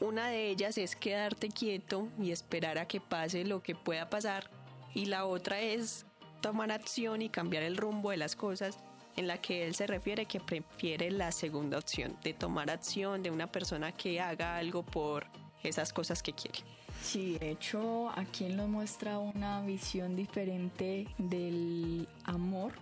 Una 0.00 0.28
de 0.28 0.50
ellas 0.50 0.76
es 0.78 0.96
quedarte 0.96 1.48
quieto 1.48 2.08
y 2.18 2.32
esperar 2.32 2.78
a 2.78 2.86
que 2.86 3.00
pase 3.00 3.44
lo 3.44 3.62
que 3.62 3.74
pueda 3.74 4.10
pasar, 4.10 4.50
y 4.92 5.06
la 5.06 5.24
otra 5.24 5.60
es 5.60 6.06
tomar 6.40 6.72
acción 6.72 7.22
y 7.22 7.28
cambiar 7.28 7.62
el 7.62 7.76
rumbo 7.76 8.10
de 8.10 8.16
las 8.16 8.36
cosas 8.36 8.78
en 9.16 9.26
la 9.26 9.40
que 9.40 9.66
él 9.66 9.74
se 9.74 9.86
refiere 9.86 10.26
que 10.26 10.40
prefiere 10.40 11.10
la 11.10 11.32
segunda 11.32 11.78
opción, 11.78 12.16
de 12.22 12.34
tomar 12.34 12.70
acción 12.70 13.22
de 13.22 13.30
una 13.30 13.50
persona 13.50 13.92
que 13.92 14.20
haga 14.20 14.56
algo 14.56 14.82
por 14.82 15.26
esas 15.62 15.92
cosas 15.92 16.22
que 16.22 16.32
quiere. 16.32 16.58
Sí, 17.02 17.38
de 17.38 17.50
hecho, 17.50 18.10
aquí 18.16 18.44
nos 18.46 18.68
muestra 18.68 19.18
una 19.18 19.60
visión 19.62 20.16
diferente 20.16 21.06
del 21.18 22.08
amor 22.24 22.72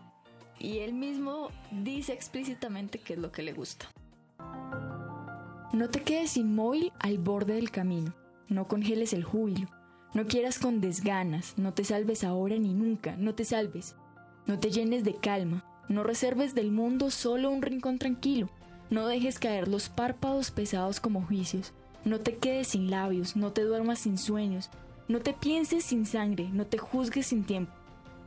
y 0.58 0.78
él 0.78 0.92
mismo 0.92 1.50
dice 1.70 2.12
explícitamente 2.12 2.98
qué 2.98 3.14
es 3.14 3.18
lo 3.18 3.32
que 3.32 3.42
le 3.42 3.52
gusta. 3.52 3.88
No 5.72 5.88
te 5.88 6.02
quedes 6.02 6.36
inmóvil 6.36 6.92
al 6.98 7.18
borde 7.18 7.54
del 7.54 7.70
camino, 7.70 8.14
no 8.48 8.68
congeles 8.68 9.12
el 9.12 9.24
júbilo 9.24 9.68
no 10.14 10.26
quieras 10.26 10.58
con 10.58 10.82
desganas, 10.82 11.54
no 11.56 11.72
te 11.72 11.84
salves 11.84 12.22
ahora 12.22 12.58
ni 12.58 12.74
nunca, 12.74 13.16
no 13.16 13.34
te 13.34 13.46
salves. 13.46 13.96
No 14.46 14.58
te 14.58 14.70
llenes 14.70 15.04
de 15.04 15.14
calma, 15.14 15.64
no 15.88 16.02
reserves 16.02 16.54
del 16.54 16.70
mundo 16.70 17.10
solo 17.10 17.50
un 17.50 17.62
rincón 17.62 17.98
tranquilo. 17.98 18.50
No 18.90 19.06
dejes 19.06 19.38
caer 19.38 19.68
los 19.68 19.88
párpados 19.88 20.50
pesados 20.50 21.00
como 21.00 21.22
juicios. 21.22 21.72
No 22.04 22.20
te 22.20 22.36
quedes 22.36 22.68
sin 22.68 22.90
labios, 22.90 23.36
no 23.36 23.52
te 23.52 23.62
duermas 23.62 24.00
sin 24.00 24.18
sueños. 24.18 24.68
No 25.08 25.20
te 25.20 25.32
pienses 25.32 25.84
sin 25.84 26.04
sangre, 26.04 26.50
no 26.52 26.66
te 26.66 26.76
juzgues 26.76 27.28
sin 27.28 27.44
tiempo. 27.44 27.72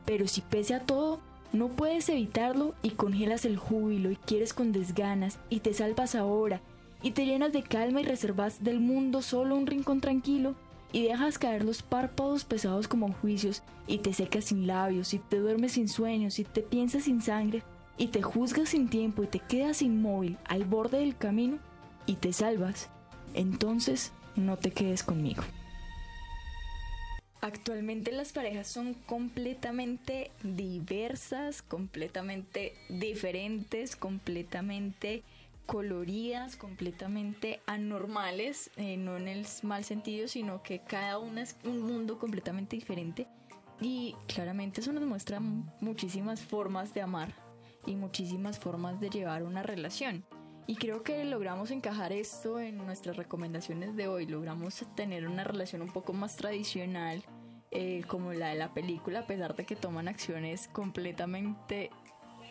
Pero 0.06 0.28
si 0.28 0.42
pese 0.42 0.74
a 0.74 0.80
todo, 0.80 1.20
no 1.54 1.68
puedes 1.68 2.10
evitarlo 2.10 2.74
y 2.82 2.92
congelas 2.92 3.46
el 3.46 3.58
júbilo 3.58 4.10
y 4.10 4.16
quieres 4.16 4.56
con 4.56 4.72
desganas 4.72 5.38
y 5.52 5.60
te 5.60 5.76
salvas 5.76 6.16
ahora 6.16 6.62
y 7.06 7.12
te 7.12 7.24
llenas 7.28 7.54
de 7.54 7.62
calma 7.62 8.02
y 8.02 8.04
reservas 8.04 8.64
del 8.64 8.80
mundo 8.80 9.22
solo 9.22 9.56
un 9.56 9.68
rincón 9.68 10.02
tranquilo, 10.02 10.56
y 10.92 11.04
dejas 11.04 11.38
caer 11.38 11.64
los 11.64 11.84
párpados 11.84 12.46
pesados 12.46 12.88
como 12.88 13.14
juicios, 13.14 13.62
y 13.86 14.00
te 14.00 14.12
secas 14.12 14.46
sin 14.46 14.66
labios, 14.66 15.14
y 15.14 15.20
te 15.20 15.38
duermes 15.38 15.74
sin 15.74 15.88
sueños, 15.88 16.40
y 16.40 16.46
te 16.46 16.62
piensas 16.64 17.04
sin 17.04 17.22
sangre, 17.22 17.62
y 18.00 18.08
te 18.08 18.24
juzgas 18.24 18.70
sin 18.70 18.90
tiempo, 18.90 19.22
y 19.22 19.28
te 19.28 19.38
quedas 19.38 19.84
inmóvil 19.84 20.40
al 20.46 20.66
borde 20.66 20.98
del 20.98 21.16
camino, 21.16 21.60
y 22.08 22.16
te 22.16 22.34
salvas, 22.34 22.90
entonces 23.36 24.12
no 24.36 24.58
te 24.58 24.72
quedes 24.72 25.04
conmigo. 25.04 25.44
Actualmente 27.42 28.12
las 28.12 28.32
parejas 28.32 28.68
son 28.68 28.96
completamente 28.96 30.32
diversas, 30.42 31.62
completamente 31.62 32.74
diferentes, 32.90 33.96
completamente 33.96 35.22
coloridas, 35.66 36.56
completamente 36.56 37.62
anormales, 37.66 38.72
eh, 38.76 38.98
no 38.98 39.18
en 39.18 39.28
el 39.28 39.46
mal 39.64 39.84
sentido, 39.84 40.28
sino 40.28 40.62
que 40.64 40.80
cada 40.80 41.20
una 41.20 41.42
es 41.42 41.58
un 41.64 41.82
mundo 41.82 42.20
completamente 42.20 42.76
diferente. 42.76 43.28
Y 43.82 44.16
claramente 44.28 44.82
eso 44.82 44.94
nos 44.94 45.04
muestra 45.04 45.40
muchísimas 45.40 46.42
formas 46.42 46.94
de 46.94 47.02
amar 47.02 47.34
y 47.86 47.96
muchísimas 47.96 48.60
formas 48.60 49.00
de 49.00 49.10
llevar 49.10 49.44
una 49.44 49.64
relación. 49.64 50.26
Y 50.68 50.76
creo 50.76 51.04
que 51.04 51.24
logramos 51.26 51.70
encajar 51.70 52.12
esto 52.12 52.60
en 52.60 52.78
nuestras 52.78 53.18
recomendaciones 53.18 53.96
de 53.96 54.08
hoy. 54.08 54.26
Logramos 54.26 54.84
tener 54.96 55.28
una 55.28 55.44
relación 55.44 55.82
un 55.84 55.92
poco 55.92 56.14
más 56.14 56.38
tradicional, 56.38 57.24
eh, 57.70 58.04
como 58.08 58.34
la 58.34 58.50
de 58.50 58.56
la 58.56 58.74
película, 58.74 59.20
a 59.20 59.28
pesar 59.28 59.56
de 59.56 59.66
que 59.66 59.76
toman 59.76 60.08
acciones 60.08 60.68
completamente 60.70 61.92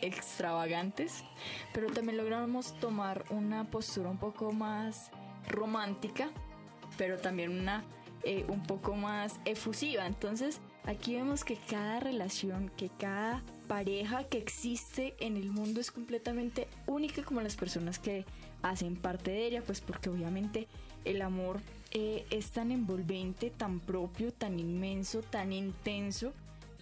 extravagantes, 0.01 1.25
pero 1.73 1.91
también 1.91 2.19
logramos 2.19 2.79
tomar 2.81 3.25
una 3.31 3.65
postura 3.65 4.11
un 4.11 4.19
poco 4.19 4.53
más 4.53 5.11
romántica, 5.49 6.31
pero 6.97 7.19
también 7.19 7.59
una 7.59 7.85
eh, 8.27 8.47
un 8.49 8.63
poco 8.63 8.95
más 8.95 9.39
efusiva. 9.45 10.07
Entonces, 10.07 10.61
aquí 10.85 11.15
vemos 11.15 11.45
que 11.45 11.57
cada 11.57 12.01
relación, 12.01 12.71
que 12.75 12.89
cada 12.89 13.43
pareja 13.69 14.25
que 14.25 14.39
existe 14.39 15.15
en 15.21 15.37
el 15.37 15.51
mundo 15.51 15.81
es 15.81 15.91
completamente 15.91 16.67
única 16.87 17.23
como 17.23 17.43
las 17.43 17.57
personas 17.57 17.99
que 17.99 18.25
hacen 18.63 18.97
parte 18.97 19.31
de 19.31 19.47
ella, 19.47 19.63
pues 19.63 19.83
porque 19.83 20.09
obviamente 20.09 20.69
el 21.05 21.21
amor 21.21 21.61
eh, 21.91 22.25
es 22.31 22.51
tan 22.51 22.71
envolvente, 22.71 23.51
tan 23.51 23.79
propio, 23.79 24.33
tan 24.33 24.59
inmenso, 24.59 25.21
tan 25.21 25.53
intenso, 25.53 26.33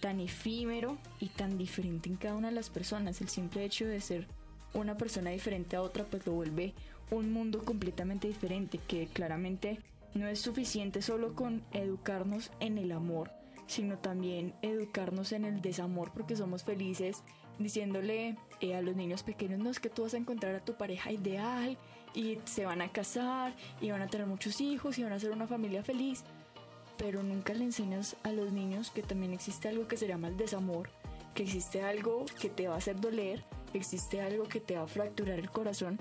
tan 0.03 0.19
efímero 0.19 0.97
y 1.21 1.29
tan 1.29 1.57
diferente 1.57 2.09
en 2.09 2.17
cada 2.17 2.35
una 2.35 2.49
de 2.49 2.55
las 2.55 2.69
personas. 2.69 3.21
El 3.21 3.29
simple 3.29 3.63
hecho 3.63 3.85
de 3.85 4.01
ser 4.01 4.27
una 4.73 4.97
persona 4.97 5.29
diferente 5.29 5.77
a 5.77 5.81
otra, 5.81 6.03
pues 6.03 6.25
lo 6.25 6.33
vuelve 6.33 6.73
un 7.09 7.31
mundo 7.31 7.63
completamente 7.63 8.27
diferente, 8.27 8.81
que 8.85 9.07
claramente 9.07 9.79
no 10.13 10.27
es 10.27 10.39
suficiente 10.39 11.01
solo 11.01 11.35
con 11.35 11.63
educarnos 11.71 12.51
en 12.59 12.79
el 12.79 12.91
amor, 12.91 13.31
sino 13.65 13.97
también 13.97 14.53
educarnos 14.61 15.31
en 15.31 15.45
el 15.45 15.61
desamor, 15.61 16.11
porque 16.13 16.35
somos 16.35 16.65
felices 16.65 17.23
diciéndole 17.57 18.35
eh, 18.59 18.75
a 18.75 18.81
los 18.81 18.97
niños 18.97 19.23
pequeños, 19.23 19.59
no 19.59 19.69
es 19.69 19.79
que 19.79 19.89
tú 19.89 20.01
vas 20.01 20.15
a 20.15 20.17
encontrar 20.17 20.53
a 20.53 20.65
tu 20.65 20.73
pareja 20.73 21.13
ideal 21.13 21.77
y 22.13 22.39
se 22.43 22.65
van 22.65 22.81
a 22.81 22.91
casar 22.91 23.55
y 23.79 23.89
van 23.91 24.01
a 24.01 24.07
tener 24.07 24.27
muchos 24.27 24.59
hijos 24.59 24.97
y 24.97 25.03
van 25.03 25.13
a 25.13 25.19
ser 25.19 25.31
una 25.31 25.47
familia 25.47 25.81
feliz, 25.81 26.25
pero 26.97 27.23
nunca 27.23 27.53
le 27.53 27.63
enseñas 27.65 28.15
a 28.23 28.31
los 28.31 28.51
niños 28.51 28.91
que 28.91 29.03
también 29.03 29.33
existe 29.33 29.67
algo 29.67 29.87
que 29.87 29.97
se 29.97 30.07
llama 30.07 30.27
el 30.27 30.37
desamor, 30.37 30.89
que 31.33 31.43
existe 31.43 31.81
algo 31.81 32.25
que 32.39 32.49
te 32.49 32.67
va 32.67 32.75
a 32.75 32.77
hacer 32.77 32.99
doler, 32.99 33.43
existe 33.73 34.21
algo 34.21 34.43
que 34.45 34.59
te 34.59 34.75
va 34.75 34.83
a 34.83 34.87
fracturar 34.87 35.39
el 35.39 35.49
corazón, 35.49 35.99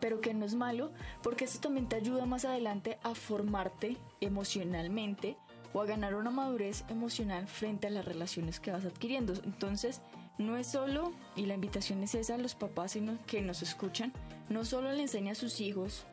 pero 0.00 0.20
que 0.20 0.34
no 0.34 0.44
es 0.44 0.54
malo 0.54 0.90
porque 1.22 1.44
eso 1.44 1.60
también 1.60 1.88
te 1.88 1.96
ayuda 1.96 2.26
más 2.26 2.44
adelante 2.44 2.98
a 3.02 3.14
formarte 3.14 3.96
emocionalmente 4.20 5.36
o 5.72 5.80
a 5.80 5.86
ganar 5.86 6.14
una 6.14 6.30
madurez 6.30 6.84
emocional 6.88 7.48
frente 7.48 7.88
a 7.88 7.90
las 7.90 8.04
relaciones 8.04 8.60
que 8.60 8.70
vas 8.70 8.84
adquiriendo. 8.84 9.34
Entonces, 9.44 10.00
no 10.38 10.56
es 10.56 10.66
solo, 10.66 11.12
y 11.36 11.46
la 11.46 11.54
invitación 11.54 12.02
es 12.02 12.14
esa 12.14 12.34
a 12.34 12.38
los 12.38 12.54
papás 12.54 12.96
que 13.26 13.42
nos 13.42 13.62
escuchan, 13.62 14.12
no 14.48 14.64
solo 14.64 14.92
le 14.92 15.02
enseña 15.02 15.32
a 15.32 15.36
sus 15.36 15.60
hijos 15.60 16.06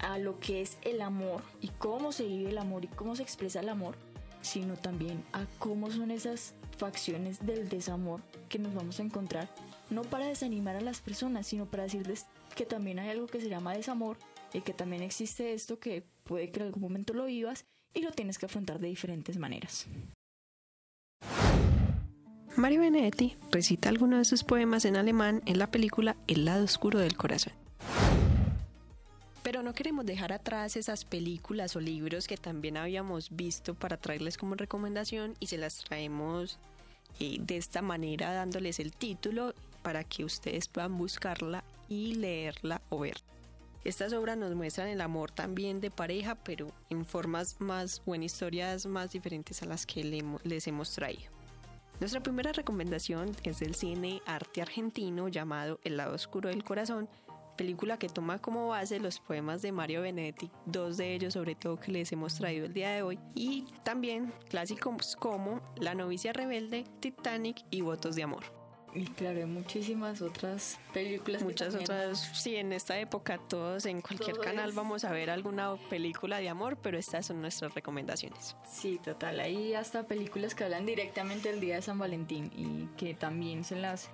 a 0.00 0.18
lo 0.18 0.38
que 0.40 0.62
es 0.62 0.78
el 0.82 1.00
amor 1.00 1.42
y 1.60 1.68
cómo 1.68 2.12
se 2.12 2.26
vive 2.26 2.50
el 2.50 2.58
amor 2.58 2.84
y 2.84 2.88
cómo 2.88 3.16
se 3.16 3.22
expresa 3.22 3.60
el 3.60 3.68
amor, 3.68 3.94
sino 4.42 4.74
también 4.74 5.22
a 5.32 5.46
cómo 5.58 5.90
son 5.90 6.10
esas 6.10 6.54
facciones 6.76 7.44
del 7.44 7.68
desamor 7.68 8.22
que 8.48 8.58
nos 8.58 8.74
vamos 8.74 8.98
a 9.00 9.02
encontrar, 9.02 9.48
no 9.90 10.02
para 10.02 10.26
desanimar 10.26 10.76
a 10.76 10.80
las 10.80 11.00
personas, 11.00 11.46
sino 11.46 11.66
para 11.66 11.84
decirles 11.84 12.26
que 12.56 12.64
también 12.64 12.98
hay 12.98 13.10
algo 13.10 13.26
que 13.26 13.40
se 13.40 13.48
llama 13.48 13.74
desamor 13.74 14.16
y 14.52 14.62
que 14.62 14.72
también 14.72 15.02
existe 15.02 15.52
esto 15.52 15.78
que 15.78 16.04
puede 16.24 16.50
que 16.50 16.60
en 16.60 16.66
algún 16.66 16.82
momento 16.82 17.12
lo 17.12 17.26
vivas 17.26 17.64
y 17.92 18.02
lo 18.02 18.10
tienes 18.12 18.38
que 18.38 18.46
afrontar 18.46 18.78
de 18.78 18.88
diferentes 18.88 19.36
maneras. 19.36 19.86
Mario 22.56 22.80
Benedetti 22.80 23.36
recita 23.52 23.88
algunos 23.88 24.18
de 24.18 24.24
sus 24.24 24.44
poemas 24.44 24.84
en 24.84 24.96
alemán 24.96 25.42
en 25.46 25.58
la 25.58 25.70
película 25.70 26.16
El 26.26 26.44
lado 26.44 26.64
oscuro 26.64 26.98
del 26.98 27.16
corazón. 27.16 27.59
Pero 29.50 29.64
no 29.64 29.72
queremos 29.72 30.06
dejar 30.06 30.32
atrás 30.32 30.76
esas 30.76 31.04
películas 31.04 31.74
o 31.74 31.80
libros 31.80 32.28
que 32.28 32.36
también 32.36 32.76
habíamos 32.76 33.34
visto 33.34 33.74
para 33.74 33.96
traerles 33.96 34.38
como 34.38 34.54
recomendación 34.54 35.34
y 35.40 35.48
se 35.48 35.58
las 35.58 35.78
traemos 35.78 36.60
eh, 37.18 37.38
de 37.40 37.56
esta 37.56 37.82
manera 37.82 38.32
dándoles 38.32 38.78
el 38.78 38.92
título 38.92 39.52
para 39.82 40.04
que 40.04 40.24
ustedes 40.24 40.68
puedan 40.68 40.96
buscarla 40.96 41.64
y 41.88 42.14
leerla 42.14 42.80
o 42.90 43.00
ver. 43.00 43.16
Estas 43.82 44.12
obras 44.12 44.38
nos 44.38 44.54
muestran 44.54 44.86
el 44.86 45.00
amor 45.00 45.32
también 45.32 45.80
de 45.80 45.90
pareja, 45.90 46.36
pero 46.36 46.70
en 46.88 47.04
formas 47.04 47.56
más 47.60 48.02
o 48.06 48.14
en 48.14 48.22
historias 48.22 48.86
más 48.86 49.10
diferentes 49.10 49.64
a 49.64 49.66
las 49.66 49.84
que 49.84 50.04
les 50.44 50.66
hemos 50.68 50.92
traído. 50.92 51.28
Nuestra 51.98 52.22
primera 52.22 52.52
recomendación 52.52 53.34
es 53.42 53.58
del 53.58 53.74
cine 53.74 54.22
arte 54.26 54.62
argentino 54.62 55.26
llamado 55.26 55.80
El 55.82 55.96
lado 55.96 56.14
oscuro 56.14 56.50
del 56.50 56.62
corazón, 56.62 57.08
película 57.60 57.98
que 57.98 58.08
toma 58.08 58.38
como 58.38 58.68
base 58.68 58.98
los 59.00 59.20
poemas 59.20 59.60
de 59.60 59.70
Mario 59.70 60.00
Benedetti, 60.00 60.50
dos 60.64 60.96
de 60.96 61.14
ellos 61.14 61.34
sobre 61.34 61.54
todo 61.54 61.78
que 61.78 61.92
les 61.92 62.10
hemos 62.10 62.36
traído 62.36 62.64
el 62.64 62.72
día 62.72 62.88
de 62.88 63.02
hoy, 63.02 63.18
y 63.34 63.66
también 63.84 64.32
clásicos 64.48 65.14
como 65.14 65.60
La 65.76 65.94
novicia 65.94 66.32
rebelde, 66.32 66.86
Titanic 67.00 67.62
y 67.70 67.82
Votos 67.82 68.16
de 68.16 68.22
amor. 68.22 68.44
Y 68.94 69.04
claro, 69.04 69.40
hay 69.40 69.44
muchísimas 69.44 70.22
otras 70.22 70.80
películas. 70.94 71.42
Muchas 71.42 71.74
otras, 71.74 72.30
sí, 72.32 72.56
en 72.56 72.72
esta 72.72 72.98
época 72.98 73.36
todos 73.36 73.84
en 73.84 74.00
cualquier 74.00 74.38
canal 74.38 74.72
vamos 74.72 75.04
a 75.04 75.12
ver 75.12 75.28
alguna 75.28 75.76
película 75.90 76.38
de 76.38 76.48
amor, 76.48 76.78
pero 76.78 76.96
estas 76.96 77.26
son 77.26 77.42
nuestras 77.42 77.74
recomendaciones. 77.74 78.56
Sí, 78.66 78.98
total, 79.04 79.38
hay 79.40 79.74
hasta 79.74 80.06
películas 80.06 80.54
que 80.54 80.64
hablan 80.64 80.86
directamente 80.86 81.50
del 81.50 81.60
Día 81.60 81.74
de 81.74 81.82
San 81.82 81.98
Valentín 81.98 82.50
y 82.56 82.86
que 82.96 83.12
también 83.12 83.64
se 83.64 83.76
las, 83.76 84.08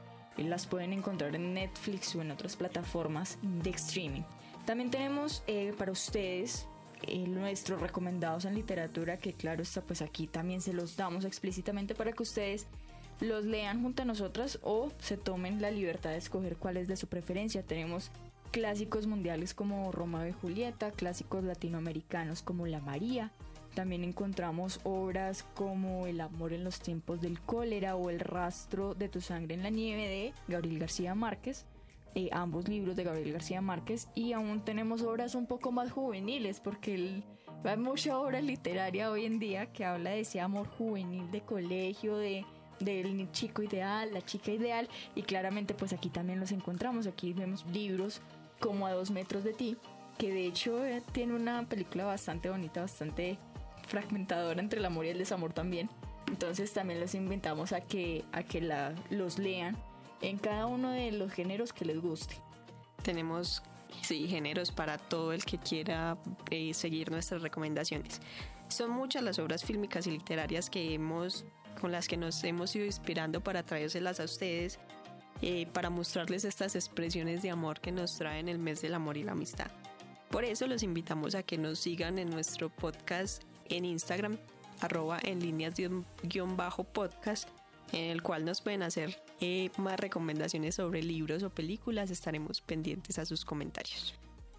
las 0.45 0.67
pueden 0.67 0.93
encontrar 0.93 1.35
en 1.35 1.55
Netflix 1.55 2.15
o 2.15 2.23
en 2.23 2.31
otras 2.31 2.57
plataformas 2.57 3.39
de 3.43 3.71
streaming. 3.71 4.23
También 4.65 4.91
tenemos 4.91 5.43
eh, 5.47 5.73
para 5.79 5.93
ustedes 5.93 6.67
eh, 7.03 7.27
nuestros 7.29 7.81
recomendados 7.81 8.45
en 8.45 8.55
literatura, 8.55 9.19
que 9.19 9.33
claro 9.33 9.63
está, 9.63 9.81
pues 9.83 10.03
aquí 10.03 10.27
también 10.27 10.61
se 10.61 10.73
los 10.73 10.97
damos 10.97 11.25
explícitamente 11.25 11.95
para 11.95 12.13
que 12.13 12.23
ustedes 12.23 12.67
los 13.21 13.45
lean 13.45 13.83
junto 13.83 14.03
a 14.03 14.05
nosotras 14.05 14.59
o 14.63 14.91
se 14.99 15.17
tomen 15.17 15.63
la 15.63 15.71
libertad 15.71 16.11
de 16.11 16.19
escoger 16.19 16.57
cuál 16.57 16.77
es 16.77 16.89
de 16.89 16.97
su 16.97 17.07
preferencia. 17.07 17.63
Tenemos 17.63 18.11
clásicos 18.51 19.07
mundiales 19.07 19.55
como 19.55 19.93
Romeo 19.93 20.27
y 20.27 20.33
Julieta, 20.33 20.91
clásicos 20.91 21.45
latinoamericanos 21.45 22.43
como 22.43 22.67
La 22.67 22.81
María. 22.81 23.33
También 23.77 24.05
encontramos 24.05 24.81
obras 24.85 25.45
como 25.55 26.07
El 26.07 26.23
amor 26.23 26.55
en 26.55 26.65
los 26.65 26.81
tiempos 26.81 27.21
del 27.21 27.39
cólera 27.43 27.95
o 27.95 28.09
El 28.09 28.21
rastro 28.21 28.95
de 28.95 29.11
tu 29.11 29.21
sangre 29.21 29.55
en 29.55 29.63
la 29.63 29.69
nieve 29.69 30.09
de 30.09 30.33
Gabriel 30.49 30.79
García 30.79 31.15
Márquez. 31.15 31.67
Eh, 32.15 32.31
ambos 32.33 32.69
libros 32.69 32.97
de 32.97 33.05
Gabriel 33.05 33.35
García 33.35 33.61
Márquez 33.61 34.09
y 34.15 34.33
aún 34.33 34.65
tenemos 34.65 35.03
obras 35.03 35.35
un 35.35 35.45
poco 35.45 35.73
más 35.73 35.93
juveniles 35.93 36.59
porque 36.59 37.23
hay 37.65 37.77
mucha 37.77 38.19
obra 38.19 38.41
literaria 38.41 39.11
hoy 39.11 39.27
en 39.27 39.39
día 39.39 39.71
que 39.71 39.85
habla 39.85 40.09
de 40.09 40.21
ese 40.21 40.41
amor 40.41 40.67
juvenil 40.69 41.31
de 41.31 41.43
colegio, 41.43 42.17
de 42.17 42.47
del 42.81 43.31
chico 43.33 43.63
ideal, 43.63 44.15
la 44.15 44.23
chica 44.23 44.53
ideal 44.53 44.89
y 45.15 45.23
claramente 45.23 45.75
pues 45.75 45.93
aquí 45.93 46.09
también 46.09 46.41
los 46.41 46.51
encontramos, 46.51 47.07
aquí 47.07 47.35
vemos 47.35 47.67
libros 47.67 48.23
como 48.59 48.87
a 48.87 48.93
dos 48.93 49.11
metros 49.11 49.45
de 49.45 49.53
ti, 49.53 49.77
que 50.17 50.33
de 50.33 50.47
hecho 50.47 50.83
eh, 50.83 51.03
tiene 51.13 51.35
una 51.35 51.69
película 51.69 52.07
bastante 52.07 52.49
bonita, 52.49 52.81
bastante 52.81 53.39
fragmentadora 53.87 54.61
entre 54.61 54.81
el 54.81 54.85
amor 54.85 55.07
y 55.07 55.11
el 55.11 55.19
desamor 55.19 55.53
también. 55.53 55.89
Entonces 56.29 56.73
también 56.73 57.01
los 57.01 57.15
invitamos 57.15 57.73
a 57.73 57.81
que, 57.81 58.25
a 58.33 58.43
que 58.43 58.61
la, 58.61 58.95
los 59.11 59.39
lean 59.39 59.77
en 60.21 60.39
cada 60.39 60.67
uno 60.67 60.91
de 60.91 61.13
los 61.13 61.33
géneros 61.33 61.73
que 61.73 61.85
les 61.85 62.01
guste. 62.01 62.37
Tenemos 63.03 63.63
sí, 64.03 64.27
géneros 64.29 64.73
para 64.73 64.99
todo 64.99 65.33
el 65.33 65.45
que 65.45 65.59
quiera 65.59 66.19
eh, 66.51 66.75
seguir 66.75 67.11
nuestras 67.11 67.43
recomendaciones. 67.43 68.21
Son 68.69 68.91
muchas 68.91 69.23
las 69.23 69.39
obras 69.39 69.65
fílmicas 69.65 70.07
y 70.07 70.11
literarias 70.11 70.71
que 70.71 70.95
hemos 70.95 71.45
con 71.81 71.93
las 71.93 72.09
que 72.09 72.17
nos 72.17 72.43
hemos 72.43 72.75
ido 72.75 72.87
inspirando 72.87 73.43
para 73.43 73.63
traérselas 73.63 74.19
a 74.19 74.25
ustedes, 74.25 74.79
eh, 75.43 75.67
para 75.73 75.91
mostrarles 75.91 76.45
estas 76.45 76.75
expresiones 76.75 77.43
de 77.43 77.51
amor 77.51 77.81
que 77.81 77.93
nos 77.93 78.17
traen 78.17 78.49
el 78.49 78.59
mes 78.59 78.81
del 78.81 78.95
amor 78.95 79.19
y 79.19 79.23
la 79.23 79.33
amistad. 79.33 79.71
Por 80.31 80.45
eso 80.45 80.67
los 80.67 80.83
invitamos 80.83 81.35
a 81.35 81.43
que 81.43 81.59
nos 81.59 81.79
sigan 81.79 82.19
en 82.19 82.31
nuestro 82.31 82.71
podcast 82.71 83.43
en 83.71 83.85
Instagram, 83.85 84.39
arroba 84.81 85.19
en 85.23 85.41
líneas 85.41 85.75
guion 86.23 86.57
bajo 86.57 86.85
podcast, 86.85 87.49
en 87.93 88.11
el 88.11 88.23
cual 88.23 88.45
nos 88.45 88.61
pueden 88.61 88.83
hacer 88.83 89.21
eh, 89.41 89.71
más 89.77 89.99
recomendaciones 89.99 90.75
sobre 90.75 91.03
libros 91.03 91.43
o 91.43 91.51
películas. 91.51 92.11
Estaremos 92.11 92.61
pendientes 92.61 93.19
a 93.19 93.27
sus 93.27 93.45
comentarios. 93.45 94.15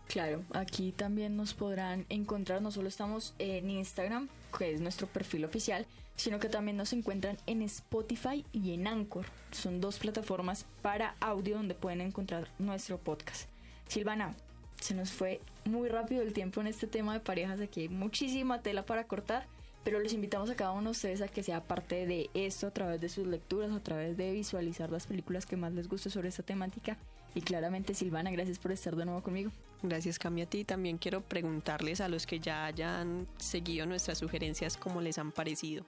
Claro, 0.07 0.43
aquí 0.53 0.93
también 0.93 1.35
nos 1.35 1.53
podrán 1.53 2.05
encontrar, 2.09 2.61
no 2.61 2.71
solo 2.71 2.87
estamos 2.87 3.33
en 3.39 3.69
Instagram, 3.69 4.29
que 4.57 4.73
es 4.73 4.79
nuestro 4.79 5.07
perfil 5.07 5.43
oficial, 5.43 5.85
sino 6.15 6.39
que 6.39 6.47
también 6.47 6.77
nos 6.77 6.93
encuentran 6.93 7.37
en 7.45 7.61
Spotify 7.61 8.45
y 8.53 8.73
en 8.73 8.87
Anchor. 8.87 9.25
Son 9.51 9.81
dos 9.81 9.99
plataformas 9.99 10.65
para 10.81 11.15
audio 11.19 11.57
donde 11.57 11.75
pueden 11.75 12.01
encontrar 12.01 12.49
nuestro 12.57 12.97
podcast. 12.97 13.49
Silvana, 13.87 14.33
se 14.79 14.93
nos 14.93 15.11
fue 15.11 15.41
muy 15.67 15.89
rápido 15.89 16.21
el 16.21 16.33
tiempo 16.33 16.61
en 16.61 16.67
este 16.67 16.87
tema 16.87 17.13
de 17.13 17.19
parejas, 17.19 17.59
aquí 17.59 17.81
hay 17.81 17.89
muchísima 17.89 18.61
tela 18.61 18.85
para 18.85 19.05
cortar, 19.05 19.47
pero 19.83 19.99
les 19.99 20.13
invitamos 20.13 20.49
a 20.49 20.55
cada 20.55 20.71
uno 20.71 20.85
de 20.85 20.91
ustedes 20.91 21.21
a 21.21 21.27
que 21.27 21.43
sea 21.43 21.63
parte 21.63 22.05
de 22.05 22.29
esto 22.33 22.67
a 22.67 22.71
través 22.71 22.99
de 22.99 23.09
sus 23.09 23.27
lecturas, 23.27 23.71
a 23.71 23.81
través 23.81 24.17
de 24.17 24.31
visualizar 24.31 24.91
las 24.91 25.07
películas 25.07 25.45
que 25.45 25.57
más 25.57 25.73
les 25.73 25.87
guste 25.87 26.09
sobre 26.09 26.29
esta 26.29 26.43
temática. 26.43 26.97
Y 27.35 27.41
claramente, 27.41 27.93
Silvana, 27.93 28.31
gracias 28.31 28.59
por 28.59 28.71
estar 28.71 28.95
de 28.95 29.05
nuevo 29.05 29.21
conmigo. 29.21 29.51
Gracias, 29.83 30.17
Cami, 30.17 30.41
a 30.41 30.45
ti. 30.47 30.65
También 30.65 30.97
quiero 30.97 31.21
preguntarles 31.21 32.01
a 32.01 32.09
los 32.09 32.25
que 32.25 32.39
ya 32.39 32.65
hayan 32.65 33.27
seguido 33.37 33.85
nuestras 33.85 34.17
sugerencias 34.17 34.75
cómo 34.75 35.01
les 35.01 35.17
han 35.19 35.31
parecido. 35.31 35.85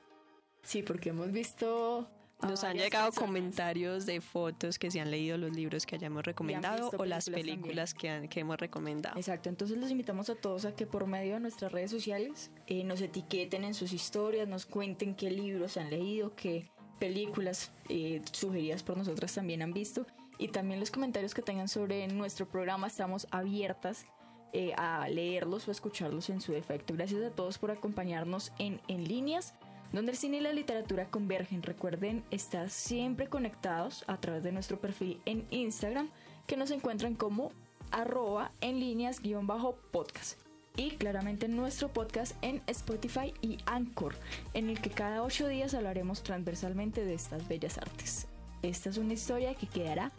Sí, 0.62 0.84
porque 0.84 1.10
hemos 1.10 1.32
visto 1.32 2.08
nos 2.42 2.64
han 2.64 2.78
llegado 2.78 3.12
comentarios 3.12 4.06
de 4.06 4.22
fotos 4.22 4.80
que 4.80 4.92
se 4.92 5.00
han 5.00 5.12
leído 5.12 5.38
los 5.38 5.52
libros 5.52 5.86
que 5.86 5.96
hayamos 5.96 6.24
recomendado 6.24 6.92
o 6.98 7.06
las 7.06 7.30
películas 7.30 7.94
que, 7.94 8.28
que, 8.30 8.40
hemos 8.40 8.58
recomendado. 8.58 9.18
Exacto, 9.18 9.50
entonces 9.50 9.78
los 9.78 9.92
invitamos 9.92 10.30
a 10.30 10.36
todos 10.36 10.66
a 10.66 10.74
que 10.74 10.86
por 10.86 11.06
medio 11.08 11.36
de 11.36 11.40
nuestras 11.42 11.72
redes 11.72 11.92
sociales 11.92 12.52
eh, 12.68 12.84
nos 12.84 13.02
etiqueten 13.02 13.64
en 13.64 13.74
sus 13.74 13.94
historias, 13.94 14.48
nos 14.48 14.66
cuenten 14.66 15.16
qué 15.16 15.30
libros 15.30 15.78
han 15.78 15.90
leído, 15.90 16.36
qué 16.36 16.70
películas 17.00 17.72
eh, 17.88 18.22
sugeridas 18.32 18.84
por 18.84 18.98
nosotras 18.98 19.34
también 19.34 19.62
han 19.62 19.74
visto 19.74 20.06
y 20.38 20.48
también 20.48 20.80
los 20.80 20.92
comentarios 20.92 21.34
que 21.34 21.42
tengan 21.42 21.68
sobre 21.68 22.08
nuestro 22.08 22.48
programa. 22.48 22.88
Estamos 22.88 23.28
abiertas 23.32 24.06
eh, 24.54 24.74
a 24.78 25.08
leerlos 25.10 25.68
o 25.68 25.72
escucharlos 25.72 26.30
en 26.30 26.42
su 26.42 26.54
defecto. 26.54 26.94
Gracias 26.96 27.24
a 27.24 27.30
todos 27.30 27.60
por 27.60 27.72
acompañarnos 27.72 28.52
en 28.58 28.82
En 28.88 29.08
Líneas, 29.08 29.54
donde 29.92 30.12
el 30.12 30.18
cine 30.18 30.38
y 30.38 30.42
la 30.42 30.54
literatura 30.54 31.10
convergen. 31.10 31.64
Recuerden 31.64 32.24
estar 32.32 32.70
siempre 32.70 33.28
conectados 33.28 34.04
a 34.08 34.18
través 34.18 34.44
de 34.44 34.52
nuestro 34.52 34.80
perfil 34.80 35.22
en 35.26 35.46
Instagram, 35.52 36.10
que 36.48 36.58
nos 36.58 36.72
encuentran 36.72 37.16
como 37.16 37.52
arroba 37.92 38.52
en 38.62 38.80
líneas 38.80 39.22
guion 39.22 39.48
bajo 39.48 39.76
podcast. 39.92 40.40
Y 40.76 40.92
claramente 40.92 41.48
nuestro 41.48 41.90
podcast 41.90 42.36
en 42.42 42.62
Spotify 42.68 43.34
y 43.42 43.58
Anchor, 43.66 44.16
en 44.54 44.70
el 44.70 44.80
que 44.80 44.90
cada 44.90 45.24
ocho 45.24 45.48
días 45.48 45.74
hablaremos 45.74 46.24
transversalmente 46.24 47.04
de 47.04 47.16
estas 47.16 47.48
bellas 47.48 47.78
artes. 47.78 48.28
Esta 48.62 48.90
es 48.90 48.98
una 48.98 49.14
historia 49.14 49.56
que 49.56 49.68
quedará 49.68 50.12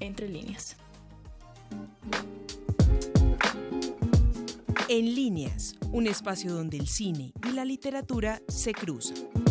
entre 0.00 0.28
líneas. 0.28 0.76
En 4.88 5.16
líneas, 5.16 5.74
un 5.90 6.06
espacio 6.06 6.54
donde 6.54 6.76
el 6.76 6.86
cine 6.86 7.32
y 7.44 7.50
la 7.50 7.64
literatura 7.64 8.40
se 8.46 8.72
cruzan. 8.72 9.45